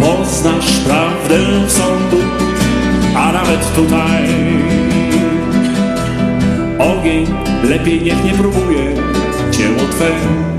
[0.00, 1.38] Poznasz prawdę
[1.68, 2.16] sądu,
[3.16, 4.28] a nawet tutaj
[6.78, 7.26] ogień
[7.64, 8.94] lepiej niech nie próbuje
[9.50, 10.51] dzieło Twe.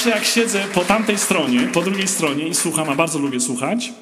[0.00, 3.92] Zawsze jak siedzę po tamtej stronie, po drugiej stronie i słucham, a bardzo lubię słuchać,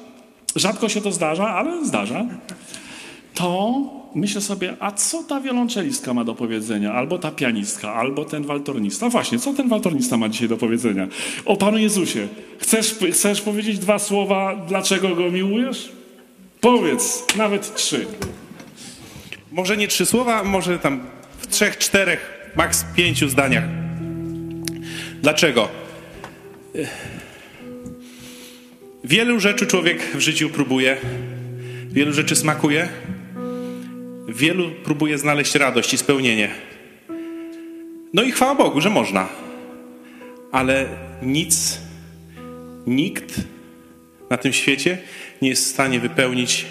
[0.55, 2.25] rzadko się to zdarza, ale zdarza,
[3.33, 3.73] to
[4.15, 6.93] myślę sobie, a co ta wiolonczelistka ma do powiedzenia?
[6.93, 9.09] Albo ta pianistka, albo ten waltornista.
[9.09, 11.07] Właśnie, co ten waltornista ma dzisiaj do powiedzenia?
[11.45, 12.27] O Panu Jezusie,
[12.59, 15.91] chcesz, chcesz powiedzieć dwa słowa, dlaczego Go miłujesz?
[16.61, 18.07] Powiedz, nawet trzy.
[19.51, 20.99] Może nie trzy słowa, może tam
[21.39, 23.63] w trzech, czterech, maks pięciu zdaniach.
[25.21, 25.88] Dlaczego?
[29.03, 30.97] Wielu rzeczy człowiek w życiu próbuje,
[31.91, 32.89] wielu rzeczy smakuje,
[34.27, 36.49] wielu próbuje znaleźć radość i spełnienie.
[38.13, 39.29] No i chwała Bogu, że można.
[40.51, 40.87] Ale
[41.21, 41.79] nic,
[42.87, 43.41] nikt
[44.29, 44.97] na tym świecie
[45.41, 46.65] nie jest w stanie wypełnić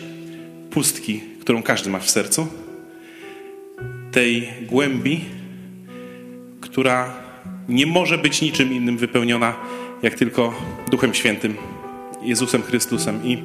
[0.70, 2.49] pustki, którą każdy ma w sercu,
[4.12, 5.20] tej głębi,
[6.61, 7.15] która
[7.69, 9.57] nie może być niczym innym wypełniona,
[10.03, 10.55] jak tylko
[10.91, 11.57] Duchem Świętym,
[12.23, 13.25] Jezusem Chrystusem.
[13.25, 13.43] I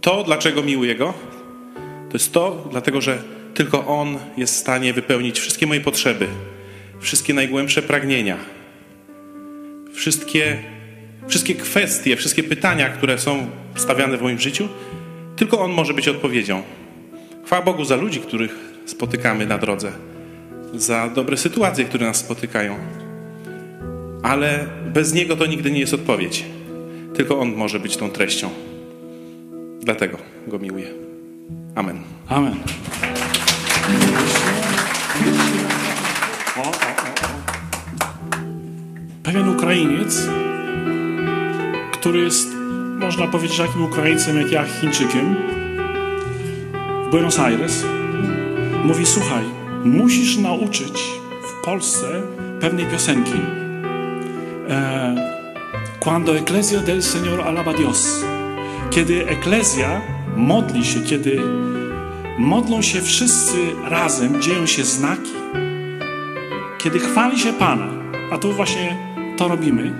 [0.00, 1.14] to, dlaczego miłuję Go,
[2.08, 3.22] to jest to, dlatego że
[3.54, 6.26] tylko On jest w stanie wypełnić wszystkie moje potrzeby,
[7.00, 8.36] wszystkie najgłębsze pragnienia,
[9.94, 10.62] wszystkie,
[11.28, 13.46] wszystkie kwestie, wszystkie pytania, które są
[13.76, 14.68] stawiane w moim życiu.
[15.36, 16.62] Tylko On może być odpowiedzią.
[17.46, 18.54] Chwała Bogu za ludzi, których
[18.86, 19.92] spotykamy na drodze,
[20.74, 23.03] za dobre sytuacje, które nas spotykają.
[24.24, 26.44] Ale bez Niego to nigdy nie jest odpowiedź.
[27.14, 28.50] Tylko On może być tą treścią.
[29.80, 30.18] Dlatego
[30.48, 30.86] Go miłuję.
[31.74, 31.98] Amen.
[32.28, 32.54] Amen.
[36.56, 36.72] O, o, o.
[39.22, 40.28] Pewien Ukrainiec,
[41.92, 42.48] który jest,
[42.98, 45.36] można powiedzieć, takim Ukraińcem jak ja, Chińczykiem,
[47.06, 47.84] w Buenos Aires,
[48.84, 49.44] mówi: Słuchaj,
[49.84, 51.02] musisz nauczyć
[51.42, 52.22] w Polsce
[52.60, 53.63] pewnej piosenki.
[56.04, 58.24] Cuando Ecclesia del Señor alaba Dios.
[58.90, 60.00] Kiedy Eklezja
[60.36, 61.40] modli się, kiedy
[62.38, 65.32] modlą się wszyscy razem, dzieją się znaki,
[66.78, 67.88] kiedy chwali się Pana,
[68.32, 68.96] a tu właśnie
[69.36, 69.92] to robimy,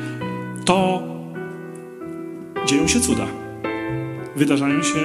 [0.65, 1.03] to
[2.67, 3.27] dzieją się cuda.
[4.37, 5.01] Wydarzają się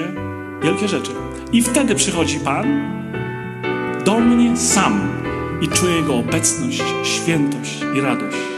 [0.63, 1.11] wielkie rzeczy.
[1.51, 2.65] I wtedy przychodzi Pan
[4.05, 5.01] do mnie sam
[5.61, 8.48] i czuję Jego obecność, świętość i radość.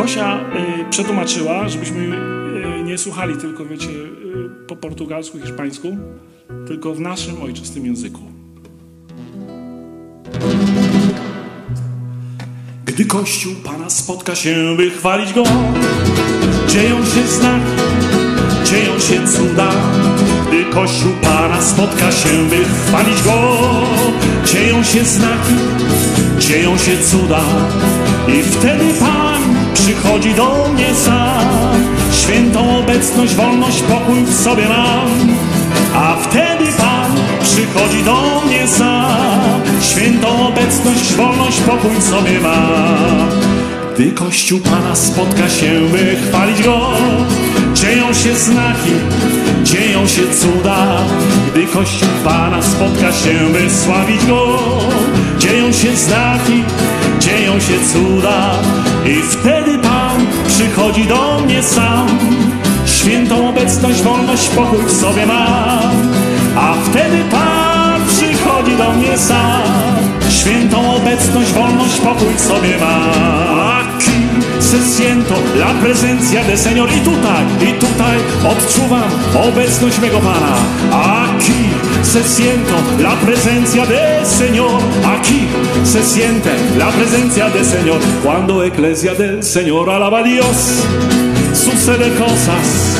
[0.00, 2.16] Gosia y, przetłumaczyła, żebyśmy
[2.78, 5.96] y, nie słuchali tylko, wiecie, y, po portugalsku, hiszpańsku,
[6.66, 8.20] tylko w naszym ojczystym języku.
[12.84, 15.42] Gdy Kościół Pana spotka się, by chwalić Go,
[16.68, 17.70] dzieją się znaki,
[18.64, 19.70] dzieją się cuda.
[20.48, 23.58] Gdy Kościół Pana spotka się, by chwalić Go,
[24.44, 25.54] dzieją się znaki,
[26.38, 27.40] dzieją się cuda.
[28.28, 29.59] I wtedy Pan
[30.00, 31.48] przychodzi do mnie sam.
[32.12, 35.36] Świętą obecność, wolność, pokój w sobie mam.
[35.94, 37.12] A wtedy Pan
[37.42, 39.60] przychodzi do mnie sam.
[39.82, 43.28] Świętą obecność, wolność, pokój w sobie mam.
[43.94, 46.90] Gdy Kościół Pana spotka się, by chwalić Go,
[47.74, 48.92] dzieją się znaki,
[49.64, 50.86] dzieją się cuda.
[51.52, 54.58] Gdy Kościół Pana spotka się, by sławić Go,
[55.38, 56.62] dzieją się znaki,
[57.20, 58.50] dzieją się cuda.
[59.06, 59.78] I wtedy
[60.60, 62.08] przychodzi do mnie sam.
[62.86, 66.12] Świętą obecność, wolność, pokój w sobie mam.
[66.56, 69.62] A wtedy Pan przychodzi do mnie sam.
[70.30, 73.89] Świętą obecność, wolność, pokój w sobie mam.
[74.70, 76.88] Se siento la presencia del Señor.
[76.92, 80.54] I tutaj, i tutaj odczuwam obecność mego Pana.
[80.92, 81.70] Aquí
[82.02, 84.80] se siento la presencia del Señor.
[85.04, 85.48] Aquí
[85.82, 87.98] se siente la presencia del Señor.
[88.22, 90.84] Cuando Eclesia del Señor alaba a Dios,
[91.52, 92.96] sucede cosas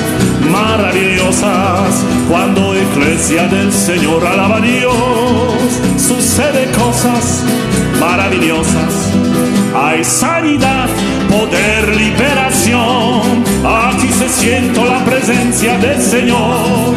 [0.50, 2.04] maravillosas.
[2.28, 4.92] Cuando Eclesia del Señor alaba a Dios,
[5.96, 7.44] sucede cosas
[8.00, 9.29] maravillosas.
[9.74, 10.88] Hay sanidad,
[11.28, 13.44] poder, liberación.
[13.64, 16.94] Aquí se siento la presencia del Señor.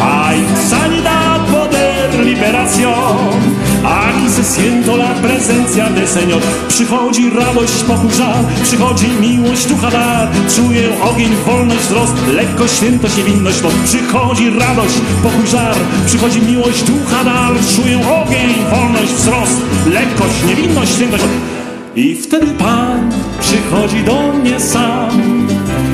[0.00, 3.64] Hay sanidad, poder, liberación.
[3.84, 6.40] Aquí se siento la presencia del Señor.
[6.68, 10.28] Przychodzi radość, pokój, żal, przychodzi miłość, ducha dar.
[10.56, 13.72] Czuję ogień, wolność, wzrost, lekkość, świętość, niewinność, moc.
[13.84, 15.74] Przychodzi radość, pokój, żar,
[16.06, 17.52] przychodzi miłość, ducha dar.
[17.76, 21.22] Czuję ogień, wolność, wzrost, lekkość, niewinność, świętość.
[21.22, 21.53] moc.
[21.96, 23.10] I wtedy Pan
[23.40, 25.46] przychodzi do mnie sam.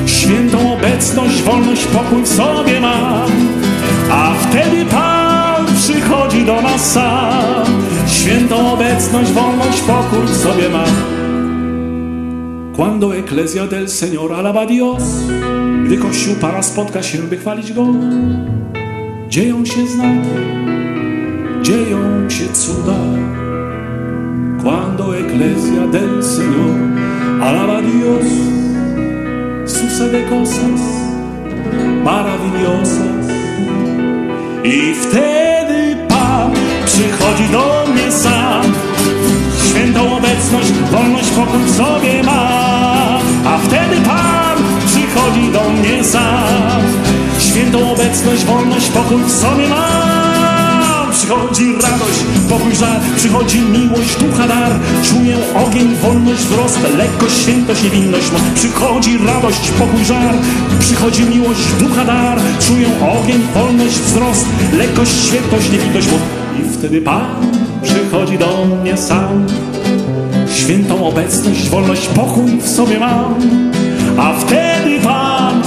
[0.05, 3.31] Świętą obecność, wolność, pokój w sobie mam.
[4.11, 7.65] A wtedy Pan przychodzi do nas sam.
[8.07, 11.21] Świętą obecność, wolność, pokój w sobie mam.
[12.75, 15.03] Cuando Ecclesia del Señor alaba Dios,
[15.85, 17.87] gdy Kościół Pana spotka się, by chwalić Go,
[19.29, 20.29] dzieją się znaki,
[21.61, 23.50] dzieją się cuda.
[24.63, 26.77] Cuando Ecclesia del Señor
[27.41, 28.25] alaba a Dios,
[29.65, 30.81] sucede cosas
[32.03, 33.25] maravillosas.
[34.63, 36.51] I wtedy Pan
[36.85, 38.63] przychodzi do mnie sam.
[39.67, 43.19] Świętą obecność, wolność, pokój w sobie ma.
[43.45, 46.81] A wtedy Pan przychodzi do mnie sam.
[47.39, 50.30] Świętą obecność, wolność, pokój w sobie ma.
[51.31, 54.71] Przychodzi radość, żar, przychodzi miłość, ducha dar.
[55.03, 55.37] Czuję
[55.67, 58.41] ogień, wolność, wzrost, lekkość, świętość, niewinność, moc.
[58.55, 60.35] Przychodzi radość, pokój, żar,
[60.79, 62.39] przychodzi miłość, ducha dar.
[62.59, 66.21] Czuję ogień, wolność, wzrost, lekkość, świętość, niewinność, moc.
[66.59, 67.25] I wtedy Pan
[67.83, 69.47] przychodzi do mnie sam.
[70.55, 73.35] Świętą obecność, wolność, pokój w sobie mam.
[74.17, 74.90] A wtedy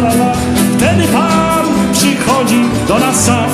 [0.00, 0.32] la la
[0.76, 3.50] Wtedy Pan przychodzi do nas sam.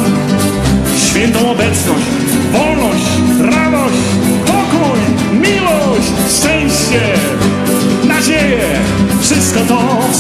[1.07, 2.07] Świętą obecność,
[2.53, 3.07] wolność,
[3.41, 4.03] radość,
[4.47, 5.01] pokój,
[5.33, 7.03] miłość, szczęście,
[8.05, 8.81] nadzieję,
[9.21, 9.79] wszystko to
[10.13, 10.17] w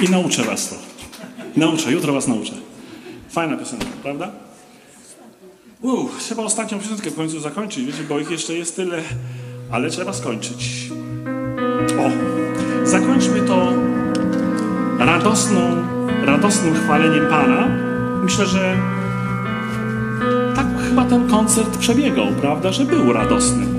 [0.00, 0.76] i nauczę was to.
[1.56, 2.52] Nauczę, jutro was nauczę.
[3.30, 4.30] Fajna piosenka, prawda?
[5.82, 9.02] Uff, trzeba ostatnią piosenkę w końcu zakończyć, wiecie, bo ich jeszcze jest tyle,
[9.70, 10.90] ale trzeba skończyć.
[11.98, 12.10] O,
[12.86, 13.72] zakończmy to
[14.98, 15.60] radosną,
[16.24, 17.68] radosnym chwaleniem Pana.
[18.22, 18.76] Myślę, że
[20.56, 23.77] tak chyba ten koncert przebiegał, prawda, że był radosny.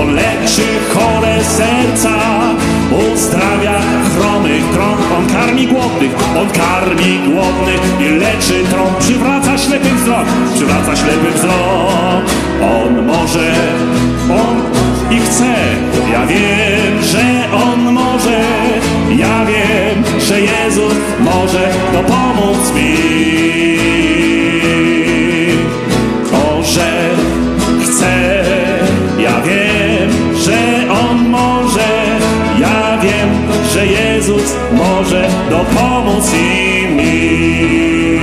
[0.00, 2.14] On leczy chore serca,
[3.12, 3.80] uzdrawia
[4.14, 5.00] chromych trąb.
[5.18, 8.98] On karmi głodnych, on karmi głodnych i leczy trąb.
[8.98, 12.24] Przywraca ślepy wzrok, przywraca ślepy wzrok.
[12.62, 13.52] On może,
[14.30, 14.56] on
[15.16, 15.54] i chce.
[16.12, 18.40] Ja wiem, że on może,
[19.16, 23.57] ja wiem, że Jezus może dopomóc mi.
[36.96, 38.18] mi.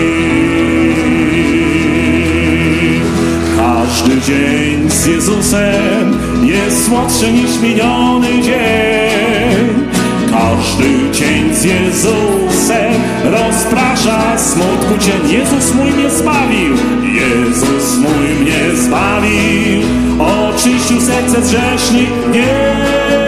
[3.58, 9.86] Każdy dzień z Jezusem jest słodszy niż miniony dzień.
[10.32, 12.94] Każdy cień z Jezusem
[13.24, 15.40] rozprasza smutku cień.
[15.40, 19.82] Jezus mój mnie zbawił, Jezus mój mnie zbawił.
[20.20, 21.52] Oczyścił serce z
[22.34, 23.25] nie.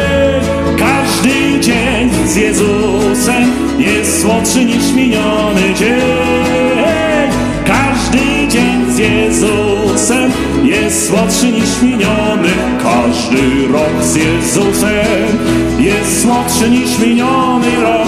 [3.78, 7.32] Jest słodszy niż miniony dzień.
[7.66, 10.32] Każdy dzień z Jezusem
[10.64, 12.50] jest słodszy niż miniony.
[12.84, 15.38] Każdy rok z Jezusem
[15.80, 18.08] jest słodszy niż miniony rok.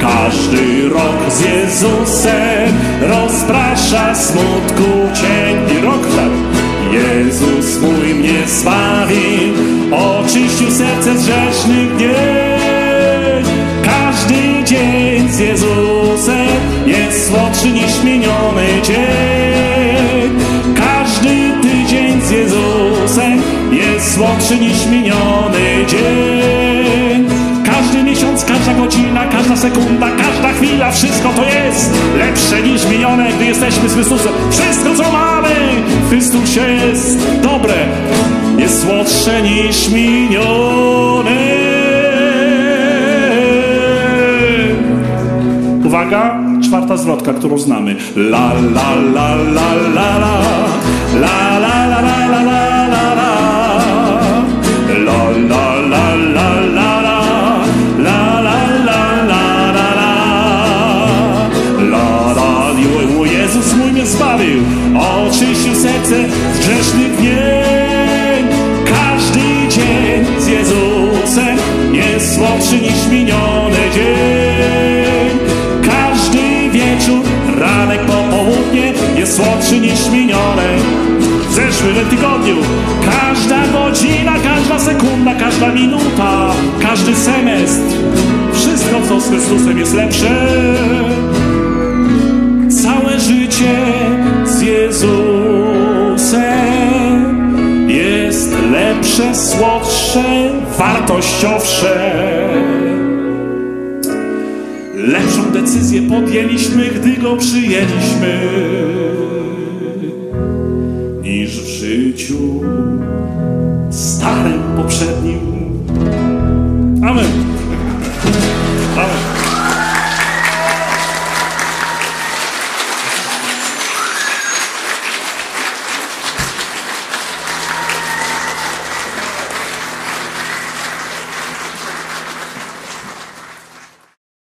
[0.00, 5.78] Każdy rok z Jezusem rozprasza smutku cień.
[5.78, 6.58] I rok tak.
[6.92, 9.54] Jezus mój mnie zbawił,
[9.92, 12.57] oczyścił serce z grzesznych dzień.
[14.68, 16.48] Dzień z Jezusem
[16.86, 20.38] jest słodszy niż miniony dzień.
[20.76, 23.42] Każdy tydzień z Jezusem
[23.72, 27.28] jest słodszy niż miniony dzień.
[27.64, 33.44] Każdy miesiąc, każda godzina, każda sekunda, każda chwila, wszystko to jest lepsze niż minione, gdy
[33.44, 34.32] jesteśmy z Chrystusem.
[34.50, 35.54] Wszystko, co mamy
[36.02, 37.74] w Chrystusie jest dobre,
[38.58, 41.57] jest słodsze niż minione.
[46.08, 47.96] Uwaga, czwarta zwrotka, którą znamy.
[48.16, 50.48] La la la la la la la
[51.20, 53.28] la la la la la la la
[63.32, 64.62] Jezus mój mnie zbawił
[64.98, 66.16] Oczyścił serce
[66.54, 68.48] z grzesznych dnień
[68.84, 71.56] Każdy dzień z Jezusem
[71.92, 74.37] Jest słodszy niż miniony dzień
[77.58, 80.78] ranek, popołudnie Jest słodszy niż minione
[81.50, 82.56] w zeszłym tygodniu.
[83.04, 86.50] Każda godzina, każda sekunda, każda minuta,
[86.82, 87.96] każdy semestr,
[88.52, 90.48] wszystko co z Chrystusem jest lepsze.
[92.82, 93.76] Całe życie
[94.44, 96.38] z Jezusem
[97.88, 102.77] jest lepsze, słodsze, wartościowsze.
[105.08, 108.40] Lepszą decyzję podjęliśmy, gdy go przyjęliśmy
[111.22, 112.60] niż w życiu
[113.90, 115.47] starym poprzednim.